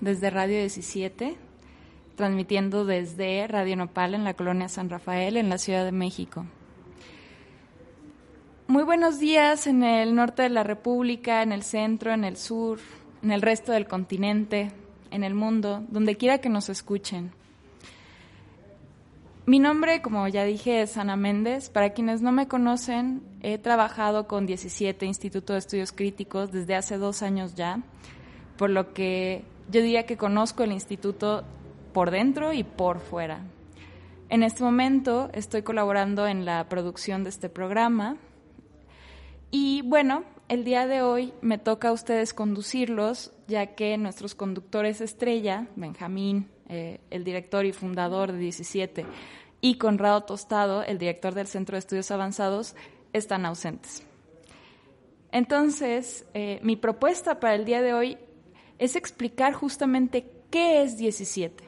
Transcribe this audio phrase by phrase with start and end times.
[0.00, 1.36] Desde Radio 17,
[2.16, 6.46] transmitiendo desde Radio Nopal en la colonia San Rafael, en la Ciudad de México.
[8.68, 12.78] Muy buenos días en el norte de la República, en el centro, en el sur,
[13.22, 14.72] en el resto del continente,
[15.10, 17.32] en el mundo, donde quiera que nos escuchen.
[19.44, 21.68] Mi nombre, como ya dije, es Ana Méndez.
[21.68, 26.96] Para quienes no me conocen, he trabajado con 17 Instituto de Estudios Críticos desde hace
[26.96, 27.82] dos años ya,
[28.56, 31.44] por lo que yo diría que conozco el instituto
[31.92, 33.42] por dentro y por fuera.
[34.28, 38.16] En este momento estoy colaborando en la producción de este programa,
[39.54, 45.02] y bueno, el día de hoy me toca a ustedes conducirlos, ya que nuestros conductores
[45.02, 49.04] estrella, Benjamín, eh, el director y fundador de 17,
[49.60, 52.74] y Conrado Tostado, el director del Centro de Estudios Avanzados,
[53.12, 54.06] están ausentes.
[55.32, 58.16] Entonces, eh, mi propuesta para el día de hoy
[58.82, 61.62] es explicar justamente qué es 17.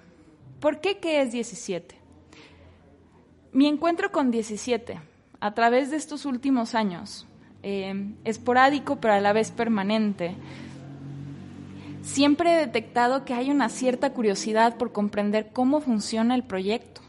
[0.59, 1.95] ¿Por qué qué es 17?
[3.53, 5.01] Mi encuentro con 17,
[5.39, 7.29] a través de estos últimos años,
[7.63, 10.35] eh, esporádico pero a la vez permanente.
[12.03, 17.01] Siempre he detectado que hay una cierta curiosidad por comprender cómo funciona el proyecto,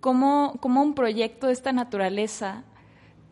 [0.00, 2.64] cómo, cómo un proyecto de esta naturaleza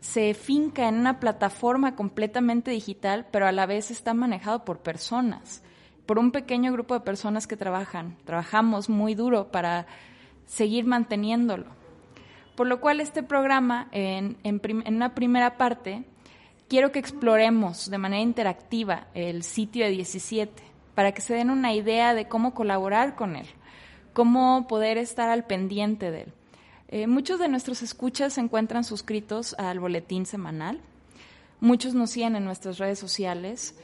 [0.01, 5.63] se finca en una plataforma completamente digital, pero a la vez está manejado por personas,
[6.07, 8.17] por un pequeño grupo de personas que trabajan.
[8.25, 9.87] Trabajamos muy duro para
[10.47, 11.67] seguir manteniéndolo.
[12.57, 14.37] Por lo cual este programa, en,
[14.87, 16.05] una primera parte,
[16.69, 20.63] quiero que exploremos de manera interactiva el sitio de 17
[20.95, 23.47] para que se den una idea de cómo colaborar con él,
[24.13, 26.33] cómo poder estar al pendiente de él.
[26.89, 30.79] Eh, muchos de nuestros escuchas se encuentran suscritos al boletín semanal,
[31.61, 33.75] muchos nos siguen en nuestras redes sociales,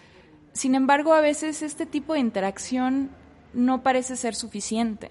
[0.52, 3.10] sin embargo a veces este tipo de interacción
[3.52, 5.10] no parece ser suficiente.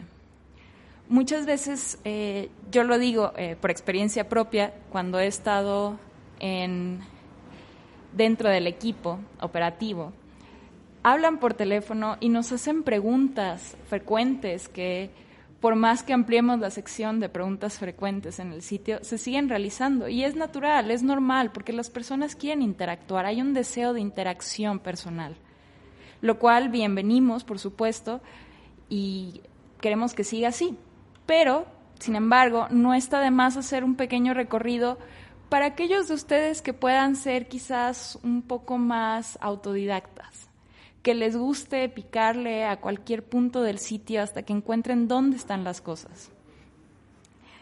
[1.09, 5.97] Muchas veces, eh, yo lo digo eh, por experiencia propia, cuando he estado
[6.39, 6.99] en
[8.13, 10.11] dentro del equipo operativo
[11.07, 15.09] hablan por teléfono y nos hacen preguntas frecuentes que
[15.59, 20.07] por más que ampliemos la sección de preguntas frecuentes en el sitio, se siguen realizando.
[20.07, 24.79] Y es natural, es normal, porque las personas quieren interactuar, hay un deseo de interacción
[24.79, 25.35] personal,
[26.21, 28.21] lo cual bienvenimos, por supuesto,
[28.89, 29.41] y
[29.81, 30.77] queremos que siga así.
[31.25, 31.65] Pero,
[31.99, 34.97] sin embargo, no está de más hacer un pequeño recorrido
[35.49, 40.46] para aquellos de ustedes que puedan ser quizás un poco más autodidactas,
[41.07, 45.79] que les guste picarle a cualquier punto del sitio hasta que encuentren dónde están las
[45.79, 46.31] cosas.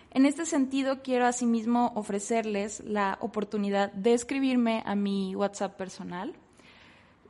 [0.10, 6.34] En este sentido, quiero asimismo ofrecerles la oportunidad de escribirme a mi WhatsApp personal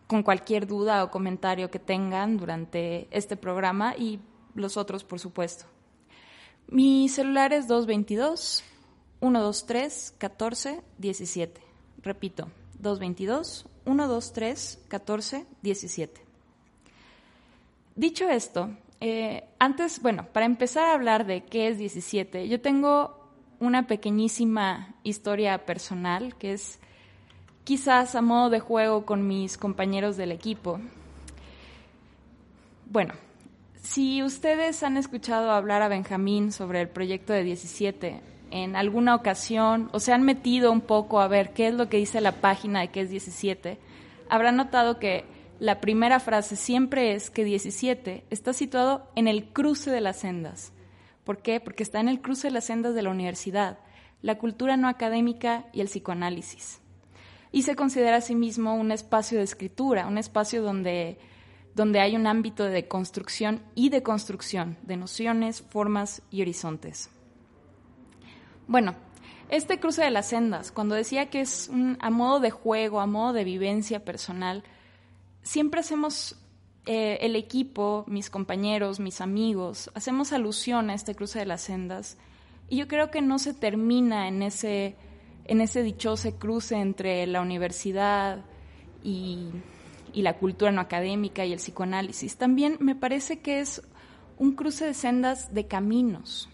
[0.07, 4.21] con cualquier duda o comentario que tengan durante este programa y
[4.53, 5.65] los otros, por supuesto.
[6.69, 8.63] Mi celular es 222
[9.19, 11.61] 123 14 17.
[12.03, 12.47] Repito,
[12.79, 16.21] 222 123 14 17.
[17.95, 18.69] Dicho esto,
[18.99, 23.25] eh, antes, bueno, para empezar a hablar de qué es 17, yo tengo
[23.59, 26.79] una pequeñísima historia personal que es
[27.63, 30.79] quizás a modo de juego con mis compañeros del equipo.
[32.89, 33.13] Bueno,
[33.81, 38.21] si ustedes han escuchado hablar a Benjamín sobre el proyecto de 17,
[38.55, 41.97] en alguna ocasión o se han metido un poco a ver qué es lo que
[41.97, 43.77] dice la página de que es 17,
[44.29, 45.25] habrán notado que
[45.59, 50.71] la primera frase siempre es que 17 está situado en el cruce de las sendas.
[51.25, 51.59] ¿Por qué?
[51.59, 53.79] Porque está en el cruce de las sendas de la universidad,
[54.21, 56.79] la cultura no académica y el psicoanálisis.
[57.51, 61.19] Y se considera asimismo sí un espacio de escritura, un espacio donde,
[61.73, 67.09] donde hay un ámbito de construcción y de construcción de nociones, formas y horizontes.
[68.67, 68.95] Bueno,
[69.49, 71.69] este cruce de las sendas, cuando decía que es
[71.99, 74.63] a modo de juego, a modo de vivencia personal,
[75.43, 76.35] siempre hacemos
[76.87, 82.17] eh, el equipo, mis compañeros, mis amigos, hacemos alusión a este cruce de las sendas
[82.67, 84.95] y yo creo que no se termina en ese,
[85.45, 88.45] en ese dichoso cruce entre la universidad
[89.03, 89.49] y,
[90.11, 93.83] y la cultura no académica y el psicoanálisis, también me parece que es
[94.37, 96.49] un cruce de sendas de caminos,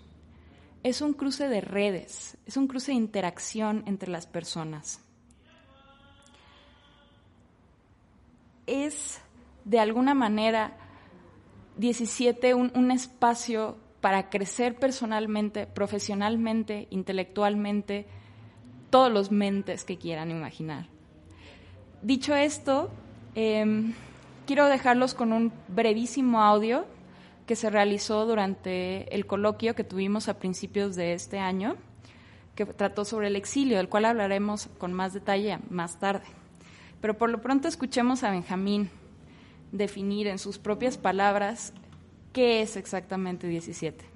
[0.83, 4.99] es un cruce de redes, es un cruce de interacción entre las personas.
[8.65, 9.21] Es
[9.65, 10.77] de alguna manera
[11.77, 18.07] 17 un, un espacio para crecer personalmente, profesionalmente, intelectualmente,
[18.89, 20.87] todos los mentes que quieran imaginar.
[22.01, 22.89] Dicho esto,
[23.35, 23.93] em,
[24.47, 26.85] quiero dejarlos con un brevísimo audio
[27.51, 31.75] que se realizó durante el coloquio que tuvimos a principios de este año,
[32.55, 36.23] que trató sobre el exilio, del cual hablaremos con más detalle más tarde.
[37.01, 38.89] Pero por lo pronto escuchemos a Benjamín
[39.73, 41.73] definir en sus propias palabras
[42.31, 44.10] qué es exactamente 17.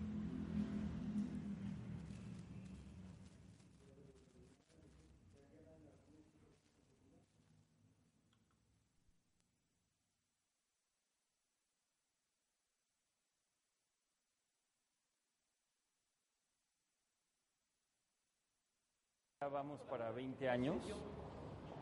[19.56, 20.75] Vamos para 20 años.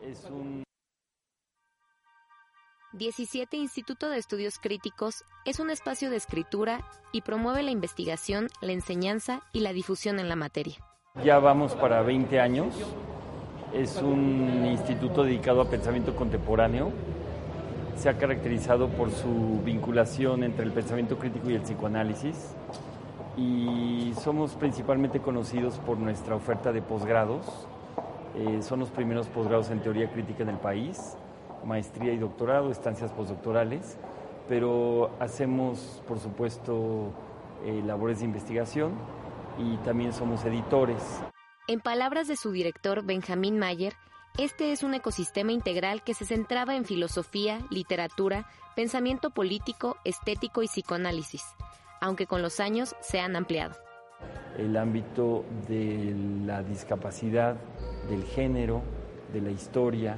[0.00, 0.62] Es un
[2.92, 8.70] 17 Instituto de Estudios Críticos es un espacio de escritura y promueve la investigación, la
[8.70, 10.76] enseñanza y la difusión en la materia.
[11.24, 12.76] Ya vamos para 20 años.
[13.72, 16.92] Es un instituto dedicado a pensamiento contemporáneo.
[17.96, 22.54] Se ha caracterizado por su vinculación entre el pensamiento crítico y el psicoanálisis
[23.36, 27.46] y somos principalmente conocidos por nuestra oferta de posgrados.
[28.36, 31.16] Eh, son los primeros posgrados en teoría crítica en el país,
[31.64, 33.96] maestría y doctorado, estancias postdoctorales,
[34.48, 37.12] pero hacemos, por supuesto,
[37.64, 38.92] eh, labores de investigación
[39.58, 41.02] y también somos editores.
[41.66, 43.94] En palabras de su director Benjamín Mayer,
[44.36, 50.66] este es un ecosistema integral que se centraba en filosofía, literatura, pensamiento político, estético y
[50.66, 51.44] psicoanálisis
[52.04, 53.74] aunque con los años se han ampliado.
[54.58, 56.14] El ámbito de
[56.44, 57.56] la discapacidad,
[58.10, 58.82] del género,
[59.32, 60.16] de la historia,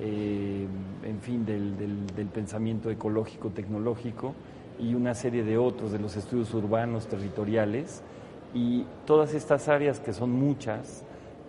[0.00, 0.66] eh,
[1.04, 4.34] en fin, del, pensamiento ecológico, tecnológico
[4.80, 8.02] y una serie de otros, de los estudios urbanos, territoriales.
[8.52, 11.04] Y todas estas áreas, que son muchas,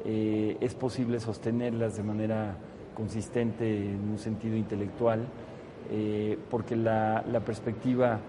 [0.05, 2.57] eh, es posible sostenerlas de manera
[2.93, 5.25] consistente en un sentido intelectual,
[5.89, 8.19] eh, porque la, la perspectiva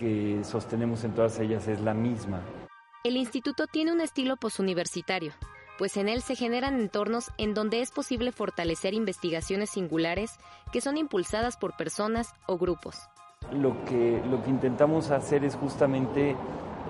[0.00, 2.40] que sostenemos en todas ellas es la misma.
[3.04, 5.32] El instituto tiene un estilo posuniversitario,
[5.78, 10.38] pues en él se generan entornos en donde es posible fortalecer investigaciones singulares
[10.72, 12.98] que son impulsadas por personas o grupos.
[13.52, 16.30] Lo que, lo que intentamos hacer es justamente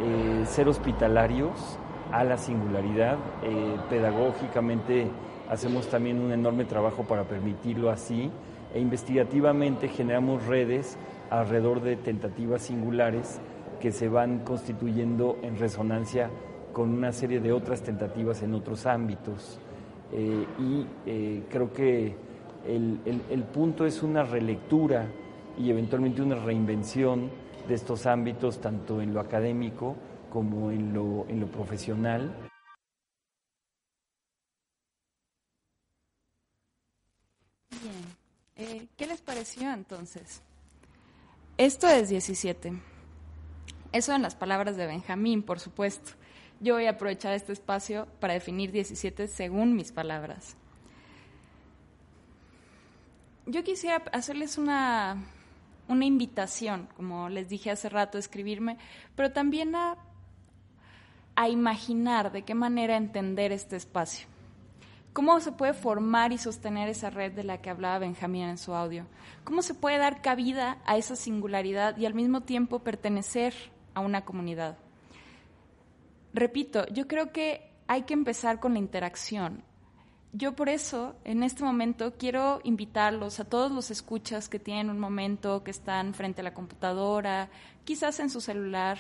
[0.01, 1.79] eh, ser hospitalarios
[2.13, 3.19] a la singularidad.
[3.43, 5.09] Eh, pedagógicamente
[5.49, 8.31] hacemos también un enorme trabajo para permitirlo así
[8.73, 10.97] e investigativamente generamos redes
[11.31, 13.41] alrededor de tentativas singulares
[13.81, 16.31] que se van constituyendo en resonancia
[16.73, 19.59] con una serie de otras tentativas en otros ámbitos.
[20.13, 22.15] Eh, y eh, creo que
[22.67, 25.07] el, punto es una relectura
[25.59, 27.31] y eventualmente una reinvención
[27.67, 29.97] de estos ámbitos, tanto en lo académico
[30.31, 32.33] como en lo, en lo profesional.
[37.71, 38.17] Bien,
[38.57, 40.43] eh, ¿qué les pareció entonces?
[41.61, 42.73] Esto es 17.
[43.93, 46.13] Eso en las palabras de Benjamín, por supuesto.
[46.59, 50.57] Yo voy a aprovechar este espacio para definir 17 según mis palabras.
[53.45, 55.23] Yo quisiera hacerles una,
[55.87, 58.79] una invitación, como les dije hace rato, a escribirme,
[59.15, 59.99] pero también a,
[61.37, 64.27] a imaginar de qué manera entender este espacio.
[65.13, 68.75] ¿Cómo se puede formar y sostener esa red de la que hablaba Benjamín en su
[68.75, 69.07] audio?
[69.43, 73.53] ¿Cómo se puede dar cabida a esa singularidad y al mismo tiempo pertenecer
[73.95, 74.79] a una comunidad?
[76.33, 79.65] Repito, yo creo que hay que empezar con la interacción.
[80.33, 85.01] Yo por eso, en este momento, quiero invitarlos a todos los escuchas que tienen un
[85.01, 87.51] momento, que están frente a la computadora,
[87.85, 88.97] quizás en su celular,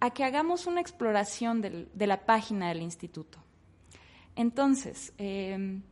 [0.00, 3.38] a que hagamos una exploración de la página del instituto
[4.40, 5.82] entonces, em,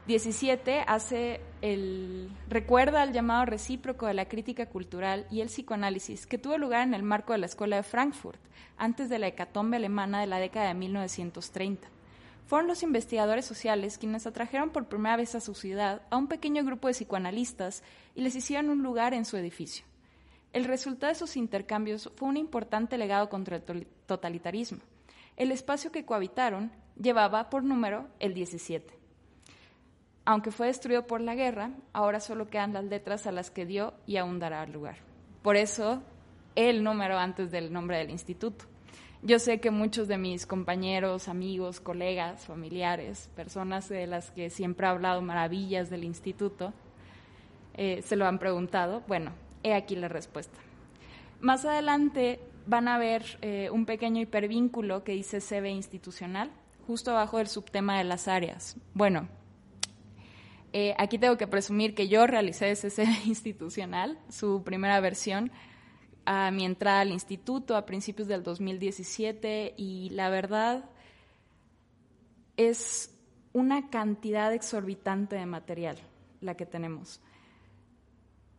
[0.06, 6.26] 17 em, hace el, recuerda el llamado recíproco de la crítica cultural y el psicoanálisis
[6.26, 8.40] que tuvo lugar en el marco de la Escuela de Frankfurt,
[8.76, 11.88] antes de la hecatombe alemana de la década de 1930.
[12.46, 16.64] Fueron los investigadores sociales quienes atrajeron por primera vez a su ciudad a un pequeño
[16.64, 17.82] grupo de psicoanalistas
[18.14, 19.84] y les hicieron un lugar en su edificio.
[20.52, 24.80] El resultado de esos intercambios fue un importante legado contra el totalitarismo.
[25.36, 28.99] El espacio que cohabitaron llevaba por número el 17.
[30.30, 33.94] Aunque fue destruido por la guerra, ahora solo quedan las letras a las que dio
[34.06, 34.98] y aún dará lugar.
[35.42, 36.04] Por eso,
[36.54, 38.64] el número antes del nombre del instituto.
[39.24, 44.86] Yo sé que muchos de mis compañeros, amigos, colegas, familiares, personas de las que siempre
[44.86, 46.72] he hablado maravillas del instituto,
[47.74, 49.02] eh, se lo han preguntado.
[49.08, 49.32] Bueno,
[49.64, 50.60] he aquí la respuesta.
[51.40, 56.52] Más adelante van a ver eh, un pequeño hipervínculo que dice CB institucional,
[56.86, 58.76] justo abajo del subtema de las áreas.
[58.94, 59.26] Bueno,
[60.72, 65.50] eh, aquí tengo que presumir que yo realicé ese institucional, su primera versión,
[66.24, 70.84] a mi entrada al instituto a principios del 2017 y la verdad
[72.56, 73.16] es
[73.52, 75.96] una cantidad exorbitante de material
[76.40, 77.20] la que tenemos.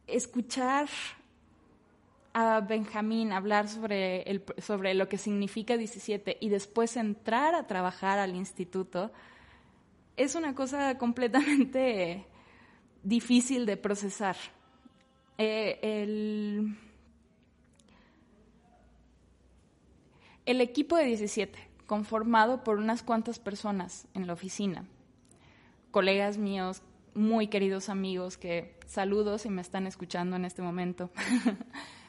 [0.08, 0.90] Escuchar
[2.34, 8.20] a Benjamín hablar sobre, el, sobre lo que significa 17 y después entrar a trabajar
[8.20, 9.12] al instituto
[10.24, 12.26] es una cosa completamente
[13.04, 14.36] difícil de procesar.
[15.38, 16.76] Eh, el
[20.46, 24.86] El equipo de 17, conformado por unas cuantas personas en la oficina,
[25.92, 26.82] colegas míos,
[27.14, 31.12] muy queridos amigos que saludos si me están escuchando en este momento,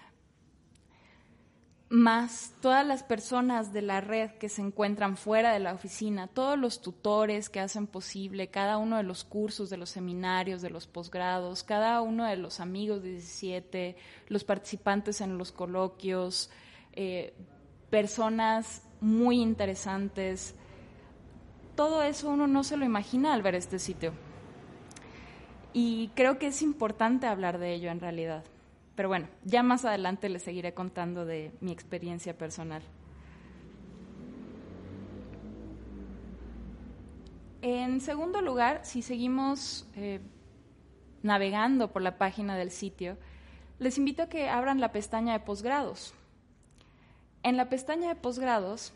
[1.93, 6.59] más todas las personas de la red que se encuentran fuera de la oficina, todos
[6.59, 10.87] los tutores que hacen posible cada uno de los cursos, de los seminarios, de los
[10.87, 13.97] posgrados, cada uno de los amigos de 17,
[14.29, 16.49] los participantes en los coloquios,
[16.95, 17.35] eh,
[17.91, 20.55] personas muy interesantes.
[21.77, 24.15] Todo eso uno no se lo imagina al ver este sitio.
[25.75, 28.45] Y creo que es importante hablar de ello en realidad.
[28.95, 32.83] Pero bueno, ya más adelante les seguiré contando de mi experiencia personal.
[37.63, 40.21] En segundo lugar, si seguimos eh,
[41.23, 43.17] navegando por la página del sitio,
[43.79, 46.13] les invito a que abran la pestaña de posgrados.
[47.45, 48.93] En la pestaña de posgrados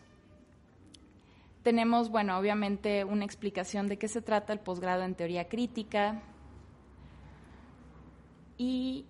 [1.62, 6.22] tenemos, bueno, obviamente una explicación de qué se trata el posgrado en teoría crítica
[8.58, 9.04] y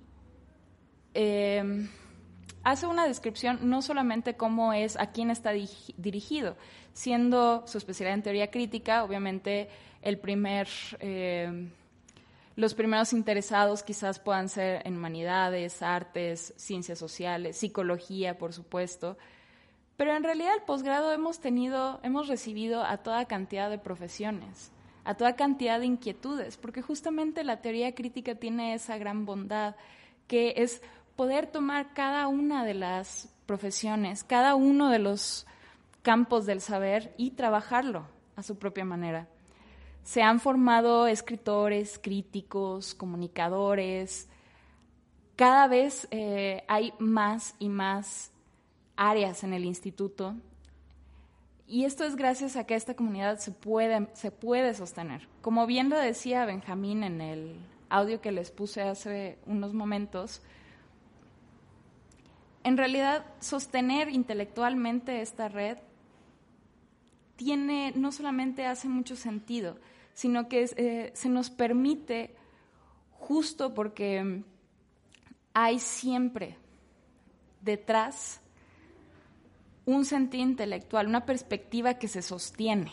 [1.17, 1.89] em,
[2.63, 6.57] hace una descripción no solamente cómo es, a quién está dirigido,
[6.93, 9.69] siendo su especialidad en teoría crítica, obviamente
[10.03, 10.69] el primer...
[11.01, 11.71] Em,
[12.57, 19.19] los primeros interesados quizás puedan ser en humanidades, artes, ciencias sociales, psicología, por supuesto.
[19.99, 24.73] Pero en realidad el posgrado hemos tenido, hemos recibido a toda cantidad de profesiones,
[25.05, 29.77] a toda cantidad de inquietudes, porque justamente la teoría crítica tiene esa gran bondad,
[30.27, 30.83] que es
[31.17, 35.47] poder tomar cada una de las profesiones, cada uno de los
[36.03, 38.07] campos del saber y trabajarlo
[38.37, 39.29] a su propia manera
[40.07, 44.29] se han formado escritores, críticos, comunicadores.
[45.35, 48.31] Cada vez eh, hay más y más
[48.95, 50.37] áreas en el instituto.
[51.67, 55.27] Y esto es gracias a que esta comunidad se puede, se puede sostener.
[55.43, 57.57] Como bien lo decía Benjamín en el
[57.89, 60.41] audio que les puse hace unos momentos,
[62.67, 65.79] en realidad sostener intelectualmente esta red
[67.37, 69.79] tiene, no solamente hace mucho sentido,
[70.15, 72.35] sino que eh, se nos permite,
[73.13, 74.43] justo porque
[75.55, 76.57] hay siempre
[77.61, 78.41] detrás
[79.85, 82.91] un sentido intelectual, una perspectiva que se sostiene.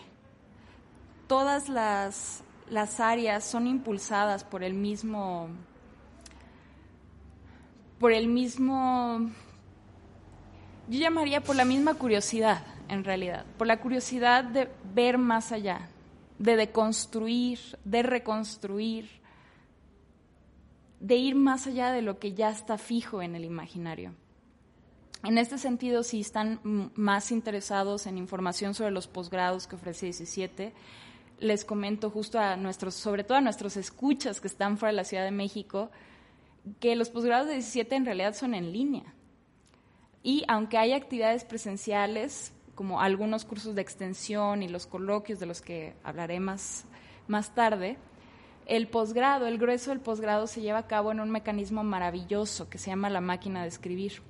[1.26, 5.50] Todas las, las áreas son impulsadas por el mismo,
[7.98, 9.32] por el mismo,
[10.94, 15.90] yo llamaría por la misma curiosidad, en realidad, por la curiosidad de ver más allá,
[16.38, 19.10] de deconstruir, de reconstruir,
[21.00, 24.14] de ir más allá de lo que ya está fijo en el imaginario.
[25.24, 26.60] En este sentido, si están
[26.94, 30.74] más interesados en información sobre los posgrados que ofrece 17,
[31.40, 35.06] les comento justo a nuestros, sobre todo a nuestros escuchas que están fuera de la
[35.06, 35.90] Ciudad de México,
[36.80, 39.12] que los posgrados de 17 en realidad son en línea.
[40.24, 45.62] Y aunque hay actividades presenciales, como algunos cursos de extensión y los coloquios de los
[45.62, 46.86] que hablaré más,
[47.28, 47.98] más tarde,
[48.66, 52.78] el posgrado, el grueso del posgrado se lleva a cabo en un mecanismo maravilloso que
[52.78, 54.22] se llama la máquina de escribir.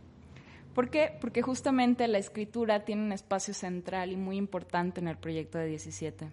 [0.74, 1.12] ¿Por qué?
[1.22, 5.68] Porque justamente la escritura tiene un espacio central y muy importante en el proyecto de
[5.68, 6.32] 17.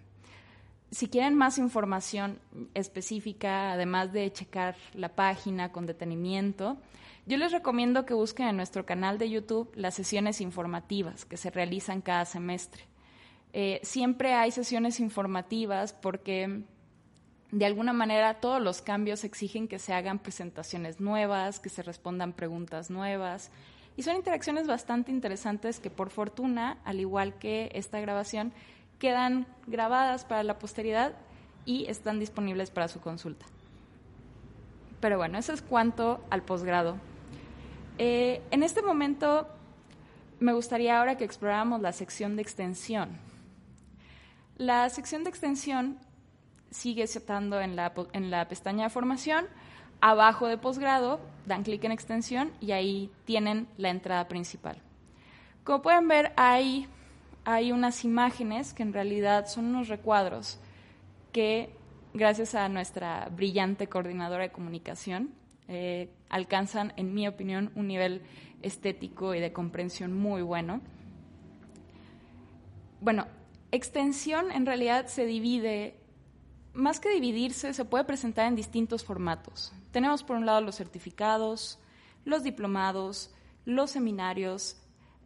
[0.91, 2.39] Si quieren más información
[2.73, 6.77] específica, además de checar la página con detenimiento,
[7.25, 11.49] yo les recomiendo que busquen en nuestro canal de YouTube las sesiones informativas que se
[11.49, 12.83] realizan cada semestre.
[13.53, 16.63] Eh, siempre hay sesiones informativas porque
[17.51, 22.33] de alguna manera todos los cambios exigen que se hagan presentaciones nuevas, que se respondan
[22.33, 23.49] preguntas nuevas.
[23.95, 28.53] Y son interacciones bastante interesantes que por fortuna, al igual que esta grabación,
[29.01, 31.13] quedan grabadas para la posteridad
[31.65, 33.47] y están disponibles para su consulta.
[34.99, 36.97] Pero bueno, eso es cuanto al posgrado.
[37.97, 39.47] Eh, en este momento
[40.39, 43.17] me gustaría ahora que exploráramos la sección de extensión.
[44.57, 45.97] La sección de extensión
[46.69, 49.47] sigue estando en la, en la pestaña de formación.
[49.99, 54.77] Abajo de posgrado dan clic en extensión y ahí tienen la entrada principal.
[55.63, 56.87] Como pueden ver, hay,
[57.43, 60.59] hay unas imágenes que en realidad son unos recuadros
[61.31, 61.75] que,
[62.13, 65.33] gracias a nuestra brillante coordinadora de comunicación,
[65.67, 68.21] eh, alcanzan, en mi opinión, un nivel
[68.61, 70.81] estético y de comprensión muy bueno.
[72.99, 73.25] Bueno,
[73.71, 75.95] extensión en realidad se divide
[76.73, 79.73] más que dividirse, se puede presentar en distintos formatos.
[79.91, 81.79] Tenemos por un lado los certificados,
[82.23, 83.33] los diplomados,
[83.65, 84.77] los seminarios,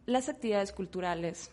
[0.06, 1.50] las actividades culturales.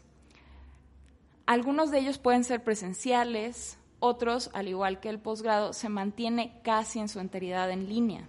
[1.46, 7.00] Algunos de ellos pueden ser presenciales, otros, al igual que el posgrado, se mantiene casi
[7.00, 8.28] en su enteridad en línea.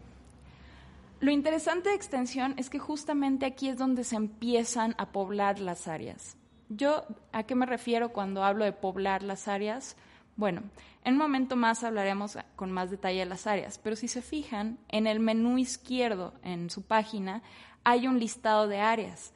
[1.20, 5.86] Lo interesante de extensión es que justamente aquí es donde se empiezan a poblar las
[5.88, 6.36] áreas.
[6.68, 9.96] Yo, ¿a qué me refiero cuando hablo de poblar las áreas?
[10.36, 10.62] Bueno,
[11.04, 14.78] en un momento más hablaremos con más detalle de las áreas, pero si se fijan,
[14.88, 17.42] en el menú izquierdo en su página
[17.84, 19.32] hay un listado de áreas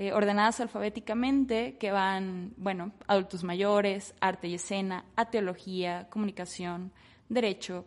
[0.00, 6.90] eh, ordenadas alfabéticamente que van, bueno, adultos mayores, arte y escena, a teología, comunicación,
[7.28, 7.84] derecho,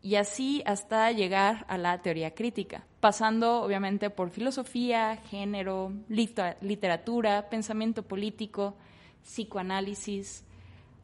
[0.00, 8.04] y así hasta llegar a la teoría crítica, pasando obviamente por filosofía, género, literatura, pensamiento
[8.04, 8.78] político,
[9.22, 10.46] psicoanálisis,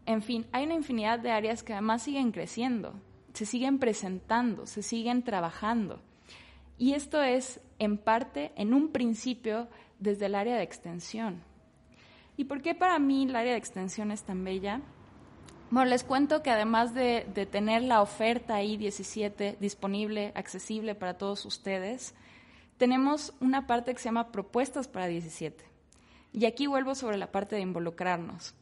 [0.07, 2.95] en fin, hay una infinidad de áreas que además siguen creciendo,
[3.35, 6.01] se siguen presentando, se siguen trabajando.
[6.79, 9.69] Y esto es, en parte, en un principio,
[10.01, 11.43] desde el área de extensión.
[12.37, 14.81] ¿Y por qué para mí el área de extensión es tan bella?
[15.71, 22.15] Bueno, les cuento que además de, tener la oferta I-17 disponible, accesible para todos ustedes,
[22.77, 25.65] tenemos una parte que se llama propuestas para 17.
[26.33, 28.55] Y aquí vuelvo sobre la parte de involucrarnos.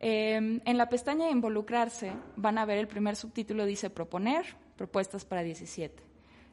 [0.00, 4.44] Em, en la pestaña de involucrarse van a ver el primer subtítulo dice proponer
[4.76, 6.02] propuestas para 17.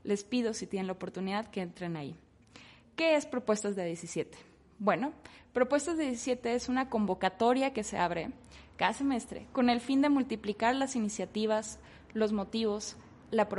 [0.03, 2.15] Les pido si tienen la oportunidad que entren ahí.
[3.01, 4.37] ¿Qué es propuestas de 17?
[4.77, 5.11] Bueno,
[5.53, 8.29] propuestas de 17 es una convocatoria que se abre
[8.77, 11.79] cada semestre con el fin de multiplicar las iniciativas,
[12.13, 12.97] los motivos,
[13.31, 13.49] la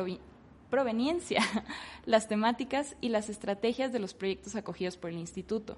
[0.70, 1.42] proveniencia,
[2.06, 5.76] las temáticas y las estrategias de los proyectos acogidos por el instituto.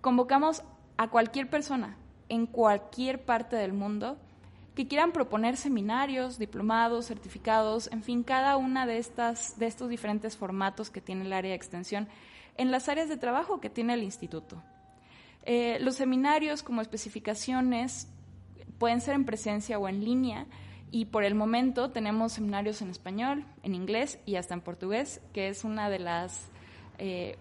[0.00, 0.62] Convocamos
[0.96, 1.96] a cualquier persona,
[2.28, 4.16] en cualquier parte del mundo
[4.76, 10.36] que quieran proponer seminarios, diplomados, certificados, en fin, cada una de, estas, de estos diferentes
[10.36, 12.06] formatos que tiene el área de extensión
[12.56, 14.62] en las áreas de trabajo que tiene el instituto.
[15.44, 18.08] Eh, los seminarios como especificaciones
[18.78, 20.46] pueden ser en presencia o en línea
[20.90, 25.48] y por el momento tenemos seminarios en español, en inglés y hasta en portugués, que
[25.48, 26.48] es una de las...
[26.98, 27.36] Eh,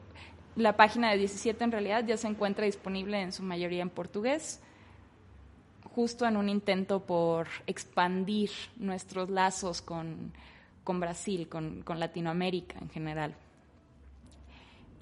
[0.55, 4.59] la página de 17 en realidad ya se encuentra disponible en su mayoría en portugués
[5.95, 10.31] justo en un intento por expandir nuestros lazos con,
[10.85, 13.35] Brasil, con, Latinoamérica en general.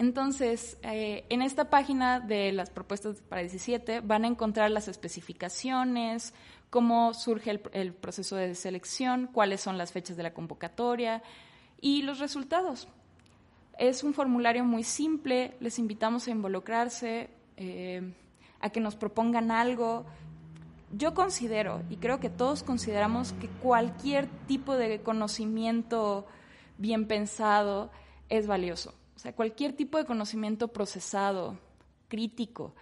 [0.00, 6.32] Entonces, eh, en esta página de las propuestas para 17 van a encontrar las especificaciones,
[6.70, 11.22] cómo surge el, proceso de selección, cuáles son las fechas de la convocatoria
[11.82, 12.88] y los resultados.
[13.78, 18.14] Es un formulario muy simple, les invitamos a involucrarse, eh,
[18.60, 20.06] a que nos propongan algo,
[20.92, 26.26] yo considero, y creo que todos consideramos, que cualquier tipo de conocimiento
[26.78, 27.90] bien pensado,
[28.30, 28.94] es valioso.
[29.20, 31.58] O sea, cualquier tipo de conocimiento procesado,
[32.08, 32.74] crítico,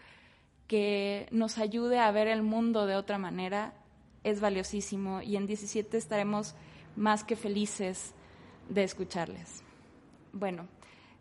[0.69, 3.75] que nos ayude a ver el mundo de otra manera,
[4.23, 6.55] es valiosísimo y en 17 estaremos
[6.95, 8.15] más que felices
[8.69, 9.65] de escucharles.
[10.33, 10.69] Bueno,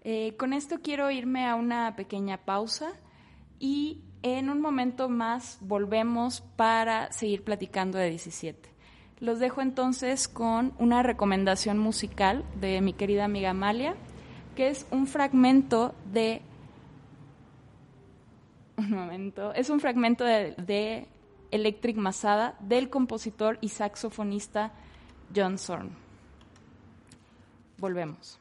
[0.04, 2.92] eh, con esto quiero irme a una pequeña pausa
[3.58, 8.70] y en un momento más volvemos para seguir platicando de 17.
[9.20, 13.96] Los dejo entonces con una recomendación musical de mi querida amiga Amalia,
[14.58, 16.42] que es un fragmento de...
[18.78, 21.08] Un momento, es un fragmento de,
[21.52, 24.72] Electric Masada del compositor y saxofonista
[25.36, 25.92] John Zorn.
[27.78, 28.40] Volvemos.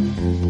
[0.00, 0.49] De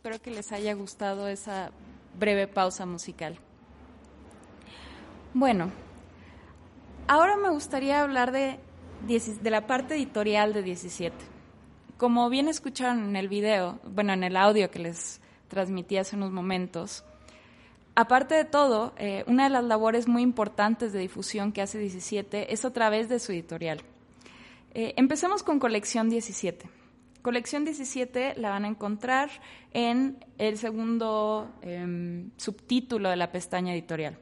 [0.00, 1.72] Espero que les haya gustado esa
[2.18, 3.36] breve pausa musical.
[5.34, 5.70] Bueno,
[7.06, 8.58] ahora me gustaría hablar de,
[9.06, 11.14] de la parte editorial de 17.
[11.98, 16.32] Como bien escucharon en el video, bueno, en el audio que les transmití hace unos
[16.32, 17.04] momentos,
[17.94, 22.54] aparte de todo, eh, una de las labores muy importantes de difusión que hace 17
[22.54, 23.82] es a través de su editorial.
[24.72, 26.79] Eh, empecemos con Colección 17.
[27.22, 29.30] Colección 17 la van a encontrar
[29.74, 34.16] en el segundo em, subtítulo de la pestaña editorial.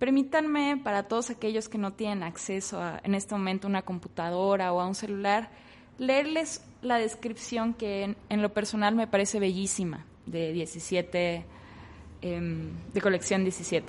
[0.00, 4.72] Permítanme, para todos aquellos que no tienen acceso a, en este momento a una computadora
[4.72, 5.50] o a un celular,
[5.98, 11.44] leerles la descripción que en, lo personal me parece bellísima de 17,
[12.22, 13.86] em, de colección 17.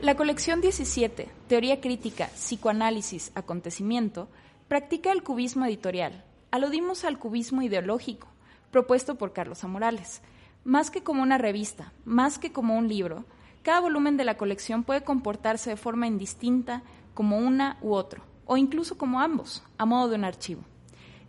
[0.00, 4.28] La colección 17, Teoría Crítica, Psicoanálisis, Acontecimiento,
[4.68, 6.24] practica el cubismo editorial.
[6.50, 8.28] Aludimos al cubismo ideológico,
[8.70, 10.22] propuesto por Carlos Amorales,
[10.64, 13.24] Más que como una revista, más que como un libro,
[13.62, 16.82] cada volumen de la colección puede comportarse de forma indistinta
[17.14, 20.62] como una u otro, o incluso como ambos, a modo de un archivo.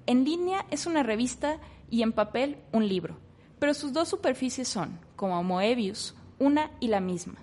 [0.08, 1.60] En línea es una revista
[1.91, 3.17] y en papel un libro,
[3.60, 7.36] pero sus dos superficies son, como Moebius, una y la misma.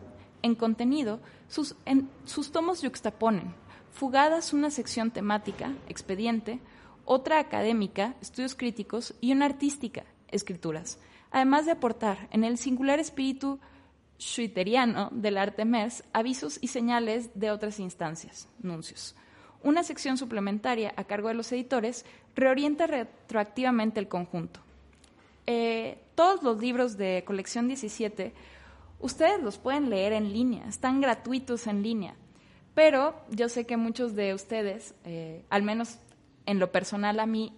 [0.43, 1.77] En contenido, sus,
[2.25, 3.55] sus tomos yuxtaponen,
[3.95, 6.59] fugadas una sección temática, expediente,
[7.05, 10.99] otra académica, estudios críticos, y una artística, escrituras,
[11.31, 13.61] además de aportar en el singular espíritu
[14.19, 19.15] schwitteriano del arte MERS avisos y señales de otras instancias, nuncios.
[19.63, 22.05] Una sección suplementaria a cargo de los editores
[22.35, 24.61] reorienta retroactivamente el conjunto.
[25.47, 28.33] Eh, todos los libros de colección 17
[28.99, 32.15] ustedes los pueden leer en línea, están gratuitos en línea,
[32.75, 35.99] pero yo sé que muchos de ustedes, eh, al menos
[36.47, 37.53] en lo personal a mí,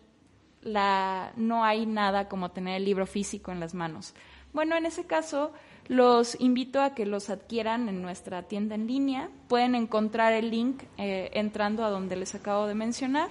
[1.36, 4.14] no hay nada como tener el libro físico en las manos.
[4.52, 5.52] Bueno, en ese caso,
[5.88, 9.30] los invito a que los adquieran en nuestra tienda en línea.
[9.48, 13.28] Pueden encontrar el link eh, entrando a donde les acabo de mencionar.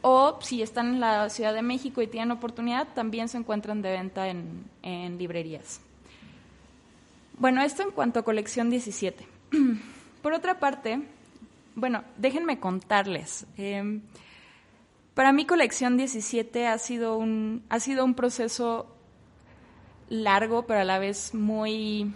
[0.00, 3.90] O si están en la Ciudad de México y tienen oportunidad, también se encuentran de
[3.90, 5.80] venta en, librerías.
[7.38, 9.26] Bueno, esto en cuanto a colección 17.
[10.28, 11.00] Por otra parte,
[11.74, 13.46] bueno, déjenme contarles.
[13.56, 14.02] Em,
[15.14, 18.94] para mí colección 17 ha sido un, ha sido un proceso
[20.10, 22.12] largo, pero a la vez muy,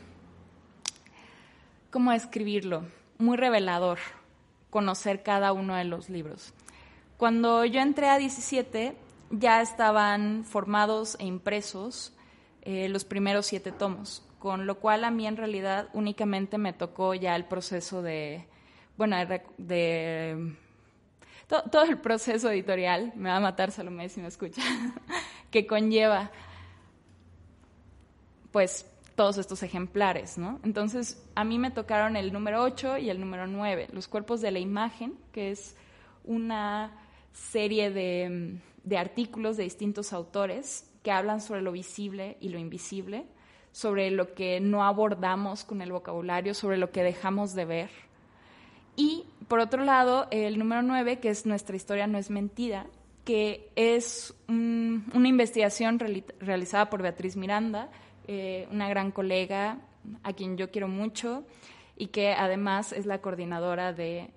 [1.91, 2.85] ¿cómo escribirlo?
[3.17, 3.99] Muy revelador
[4.69, 6.53] conocer cada uno de los libros.
[7.17, 8.95] Cuando yo entré a 17,
[9.31, 12.13] ya estaban formados e impresos
[12.61, 17.15] eh, los primeros siete tomos, con lo cual a mí en realidad únicamente me tocó
[17.15, 18.45] ya el proceso de,
[18.97, 19.17] bueno,
[19.57, 20.53] de,
[21.47, 24.61] todo, el proceso editorial, me va a matar Salomé si me escucha,
[25.53, 26.33] que conlleva
[28.51, 30.59] pues todos estos ejemplares, ¿no?
[30.65, 34.51] Entonces, a mí me tocaron el número 8 y el número 9, los cuerpos de
[34.51, 35.77] la imagen, que es
[36.25, 36.91] una
[37.33, 43.25] serie de, de, artículos de distintos autores que hablan sobre lo visible y lo invisible,
[43.73, 47.91] sobre lo que no abordamos con el vocabulario, sobre lo que dejamos de ver.
[48.97, 52.87] Y, por otro lado, el número 9, que es Nuestra historia no es mentira,
[53.25, 55.99] que es una investigación
[56.41, 57.89] realizada por Beatriz Miranda,
[58.29, 59.79] eh, una gran colega
[60.23, 61.45] a quien yo quiero mucho
[61.97, 64.31] y que además es la coordinadora de,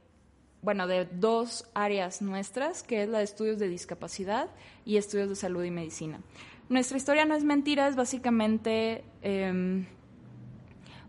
[0.62, 4.50] bueno, de dos áreas nuestras, que es la de estudios de discapacidad
[4.86, 6.20] y estudios de salud y medicina.
[6.68, 9.86] Nuestra historia no es mentira, es básicamente, em,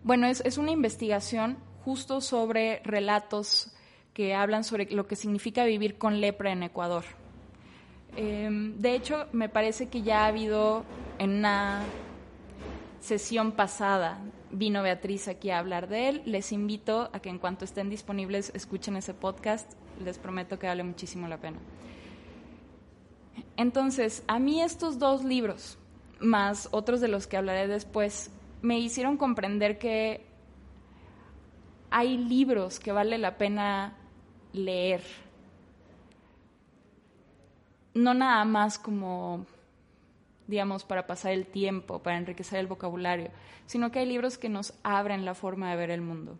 [0.04, 3.72] bueno, es, una investigación justo sobre relatos
[4.12, 7.04] que hablan sobre lo que significa vivir con lepra en Ecuador.
[8.16, 10.84] Em, de hecho, me parece que ya ha habido
[11.18, 11.82] en una
[13.00, 14.18] sesión pasada
[14.50, 16.22] vino Beatriz aquí a hablar de él.
[16.24, 19.72] Les invito a que en cuanto estén disponibles escuchen ese podcast.
[20.04, 21.58] Les prometo que vale muchísimo la pena.
[23.56, 25.78] Entonces, a mí estos dos libros,
[26.20, 28.30] más otros de los que hablaré después,
[28.62, 30.26] me hicieron comprender que
[31.90, 33.96] hay libros que vale la pena
[34.52, 35.02] leer.
[37.94, 39.46] No nada más como
[40.46, 43.30] digamos, para pasar el tiempo, para enriquecer el vocabulario,
[43.66, 46.38] sino que hay libros que nos abren la forma de ver el mundo.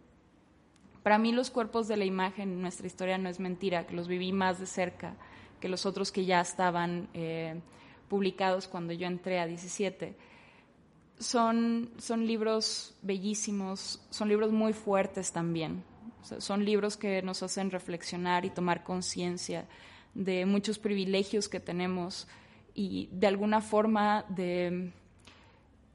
[1.02, 4.32] Para mí los cuerpos de la imagen, nuestra historia no es mentira, que los viví
[4.32, 5.14] más de cerca
[5.60, 7.60] que los otros que ya estaban eh,
[8.08, 10.14] publicados cuando yo entré a 17.
[11.18, 15.82] Son, son libros bellísimos, son libros muy fuertes también.
[16.38, 19.66] son libros que nos hacen reflexionar y tomar conciencia
[20.14, 22.26] de muchos privilegios que tenemos
[22.74, 24.92] y de alguna forma de,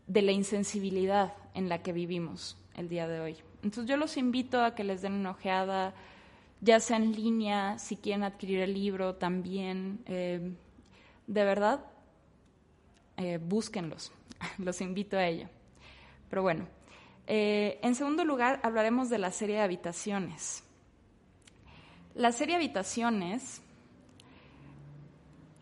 [0.08, 3.38] de la insensibilidad en la que vivimos el día de hoy.
[3.64, 5.94] Entonces yo los invito a que les den una ojeada,
[6.62, 10.02] ya sea en línea, si quieren adquirir el libro también.
[10.06, 10.54] Eh,
[11.28, 11.86] de verdad,
[13.18, 14.12] eh, búsquenlos,
[14.60, 15.48] los invito a ello.
[16.30, 16.68] Pero bueno,
[17.28, 20.64] eh, en segundo lugar hablaremos de la serie de habitaciones.
[22.14, 23.62] La serie habitaciones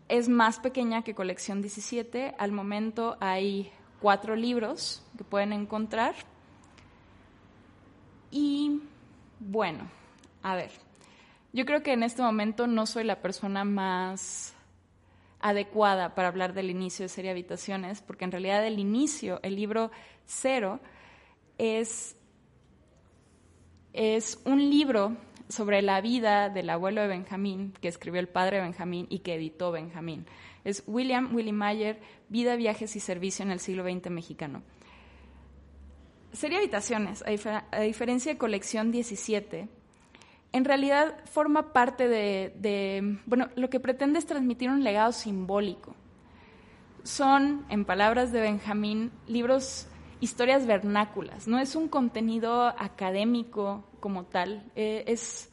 [0.08, 2.34] es más pequeña que colección 17.
[2.38, 6.14] Al momento hay cuatro libros que pueden encontrar.
[8.32, 8.80] Y
[9.38, 9.88] bueno,
[10.42, 10.70] a ver,
[11.52, 14.54] yo creo que en este momento no soy la persona más
[15.40, 19.90] adecuada para hablar del inicio de Serie Habitaciones, porque en realidad el inicio, el libro
[20.26, 20.80] cero,
[21.58, 22.16] es,
[23.92, 25.16] es un libro
[25.48, 29.34] sobre la vida del abuelo de Benjamín, que escribió el padre de Benjamín y que
[29.34, 30.26] editó Benjamín.
[30.64, 34.62] Es William Willy Mayer, Vida, Viajes y Servicio en el siglo XX mexicano.
[36.32, 39.68] Serie Habitaciones, a, diferencia de Colección 17,
[40.52, 45.94] en realidad forma parte de, bueno, lo que pretende es transmitir un legado simbólico.
[47.02, 49.86] Son, en palabras de Benjamín, libros,
[50.20, 55.50] historias vernáculas, no es un contenido académico como tal, eh, es,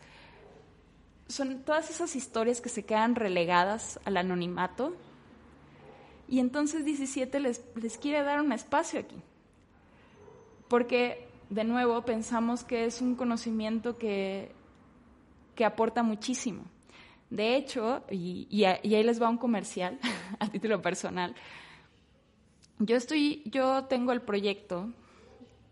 [1.28, 4.94] son todas esas historias que se quedan relegadas al anonimato
[6.28, 9.16] y entonces 17 les, les quiere dar un espacio aquí
[10.68, 14.52] porque de nuevo pensamos que es un conocimiento que,
[15.58, 16.64] que aporta muchísimo.
[17.30, 20.00] De hecho, y, ahí les va un comercial
[20.40, 21.36] a título personal,
[22.80, 24.90] yo, estoy, yo tengo el proyecto,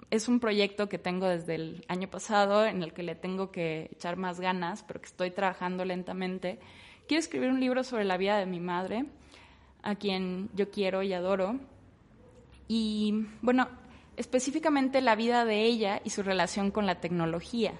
[0.09, 3.89] es un proyecto que tengo desde el año pasado, en el que le tengo que
[3.93, 6.59] echar más ganas, pero que estoy trabajando lentamente.
[7.07, 9.05] Quiero escribir un libro sobre la vida de mi madre,
[9.83, 11.59] a quien yo quiero y adoro.
[12.67, 13.69] Y bueno,
[14.17, 17.73] específicamente la vida de ella y su relación con la tecnología,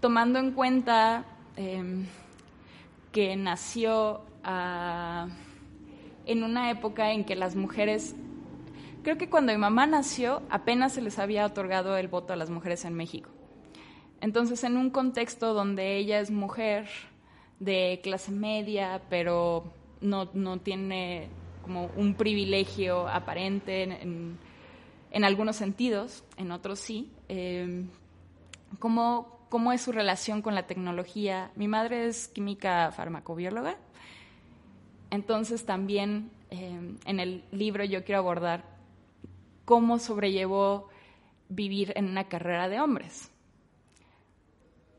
[0.00, 1.24] tomando en cuenta
[1.56, 2.06] em,
[3.12, 5.28] que nació ah,
[6.26, 8.14] en una época en que las mujeres,
[9.02, 12.50] creo que cuando mi mamá nació apenas se les había otorgado el voto a las
[12.50, 13.30] mujeres en México.
[14.20, 16.88] Entonces, en un contexto donde ella es mujer
[17.58, 20.26] de clase media, pero no,
[20.58, 21.28] tiene
[21.62, 24.38] como un privilegio aparente en
[25.10, 27.10] en algunos sentidos, en otros sí.
[27.28, 27.84] Eh,
[28.78, 31.50] ¿cómo, ¿Cómo es su relación con la tecnología?
[31.56, 33.76] Mi madre es química farmacobióloga,
[35.10, 38.64] entonces también eh, en el libro yo quiero abordar
[39.64, 40.88] cómo sobrellevó
[41.48, 43.28] vivir en una carrera de hombres.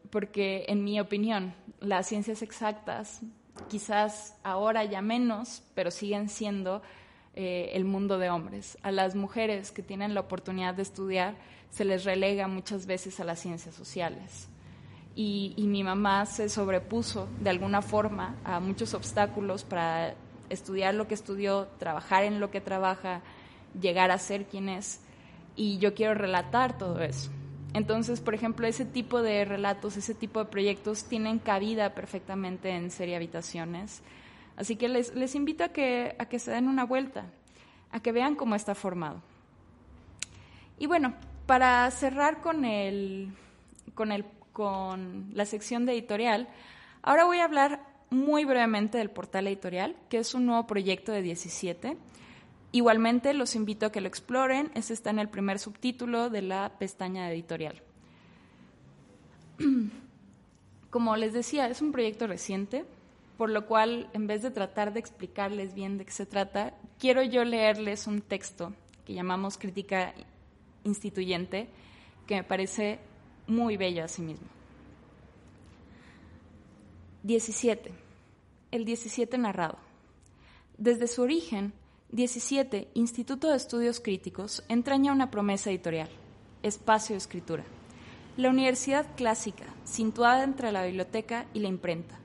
[0.10, 3.22] Porque en mi opinión, las ciencias exactas,
[3.70, 6.82] quizás ahora ya menos, pero siguen siendo
[7.36, 8.78] eh, el mundo de hombres.
[8.84, 11.36] A las mujeres que tienen la oportunidad de estudiar
[11.72, 14.48] se les relega muchas veces a las ciencias sociales.
[15.16, 20.16] Y, mi mamá se sobrepuso de alguna forma a muchos obstáculos para
[20.50, 23.22] estudiar lo que estudió, trabajar en lo que trabaja,
[23.80, 25.02] llegar a ser quien es.
[25.56, 27.30] Y yo quiero relatar todo eso.
[27.74, 32.92] Entonces, por ejemplo, ese tipo de relatos, ese tipo de proyectos tienen cabida perfectamente en
[32.92, 34.02] Serie Habitaciones.
[34.58, 37.26] Así que les, les invito a que, a que se den una vuelta,
[37.92, 39.22] a que vean cómo está formado.
[40.80, 41.14] Y bueno,
[41.46, 43.34] para cerrar con, el,
[43.96, 46.48] con, el, con la sección de editorial,
[47.02, 51.22] ahora voy a hablar muy brevemente del portal editorial, que es un nuevo proyecto de
[51.22, 51.98] 17.
[52.74, 56.74] Igualmente los invito a que lo exploren, ese está en el primer subtítulo de la
[56.78, 57.82] pestaña de editorial.
[60.90, 62.86] Como les decía, es un proyecto reciente,
[63.38, 67.24] por lo cual, en vez de tratar de explicarles bien de qué se trata, quiero
[67.24, 68.74] yo leerles un texto
[69.06, 70.14] que llamamos crítica
[70.84, 71.68] instituyente,
[72.28, 73.00] que me parece
[73.48, 74.48] muy bello a sí mismo.
[77.24, 77.92] 17.
[78.72, 79.78] El 17 narrado.
[80.78, 81.74] Desde su origen,
[82.12, 86.10] 17, Instituto de Estudios Críticos, entraña una promesa editorial,
[86.64, 87.64] espacio de escritura.
[88.38, 92.20] La universidad clásica, situada entre la biblioteca y la imprenta,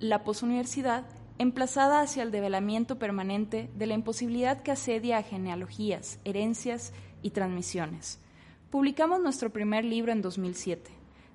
[0.00, 1.04] la posuniversidad
[1.38, 6.92] emplazada hacia el develamiento permanente de la imposibilidad que asedia a genealogías, herencias
[7.22, 8.20] y transmisiones.
[8.70, 10.90] Publicamos nuestro primer libro en 2007.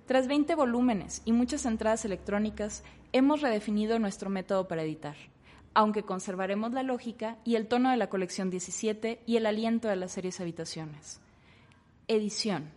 [0.05, 5.15] Tras 20 volúmenes y muchas entradas electrónicas, hemos redefinido nuestro método para editar,
[5.73, 9.97] aunque conservaremos la lógica y el tono de la colección 17 y el aliento de
[9.97, 11.19] las series Habitaciones.
[12.07, 12.71] Edición,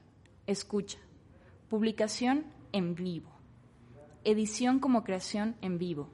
[0.46, 0.98] escucha,
[1.68, 3.40] publicación en vivo
[4.24, 6.09] edición como creación en vivo,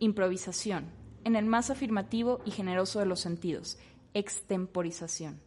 [0.00, 0.86] improvisación,
[1.22, 3.78] en el más afirmativo y generoso de los sentidos,
[4.12, 5.40] extemporización,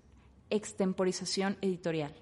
[0.49, 2.15] extemporización editorial.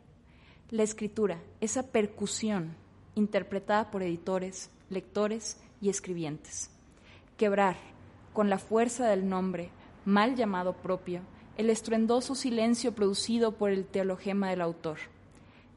[0.71, 2.75] La escritura, esa percusión
[3.13, 6.71] interpretada por editores, lectores y escribientes.
[7.37, 7.77] Quebrar,
[8.33, 9.69] con la fuerza del nombre,
[10.05, 11.21] mal llamado propio,
[11.57, 14.97] el estruendoso silencio producido por el teologema del autor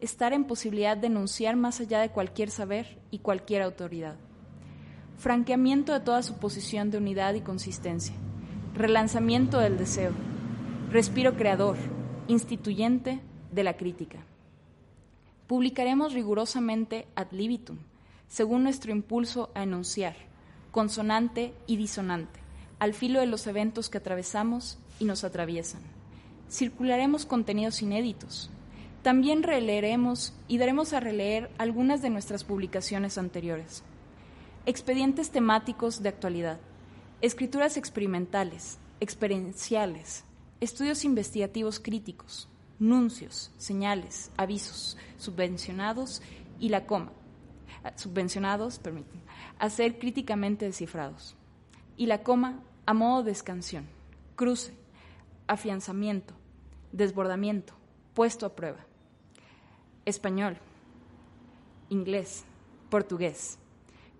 [0.05, 4.17] estar en posibilidad de enunciar más allá de cualquier saber y cualquier autoridad.
[5.19, 8.15] Franqueamiento de toda suposición de unidad y consistencia.
[8.75, 10.13] Relanzamiento del deseo.
[10.91, 11.77] Respiro creador,
[12.29, 13.21] instituyente
[13.53, 14.19] de la crítica.
[15.47, 17.79] Publicaremos rigurosamente ad libitum,
[18.29, 20.17] según nuestro impulso a enunciar,
[20.71, 22.41] consonante y disonante,
[22.79, 25.81] al filo de los eventos que atravesamos y nos atraviesan.
[26.51, 28.51] Circularemos contenidos inéditos,
[29.05, 33.83] También releeremos y daremos a releer algunas de nuestras publicaciones anteriores.
[34.67, 36.59] Expedientes temáticos de actualidad,
[37.21, 40.25] escrituras experimentales, experienciales,
[40.59, 42.49] estudios investigativos críticos,
[42.79, 46.23] nuncios, señales, avisos, subvencionados
[46.59, 47.13] y la coma.
[47.85, 49.21] Ah, subvencionados, permiten,
[49.59, 51.37] a ser críticamente descifrados.
[51.99, 53.87] Y la coma a modo de escansión,
[54.35, 54.73] cruce,
[55.47, 56.33] afianzamiento,
[56.91, 57.75] desbordamiento,
[58.15, 58.87] puesto a prueba.
[60.07, 60.57] Español,
[61.91, 62.45] inglés,
[62.89, 63.59] portugués.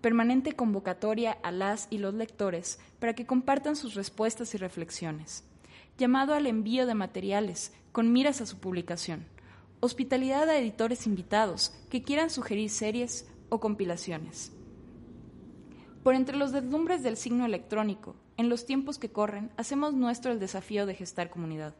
[0.05, 5.43] Permanente convocatoria a las y los lectores para que compartan sus respuestas y reflexiones.
[5.97, 9.25] Llamado al envío de materiales con miras a su publicación.
[9.79, 14.51] Hospitalidad a editores invitados que quieran sugerir series o compilaciones.
[16.03, 20.39] Por entre los deslumbres del signo electrónico, en los tiempos que corren, hacemos nuestro el
[20.39, 21.73] desafío de gestar comunidad.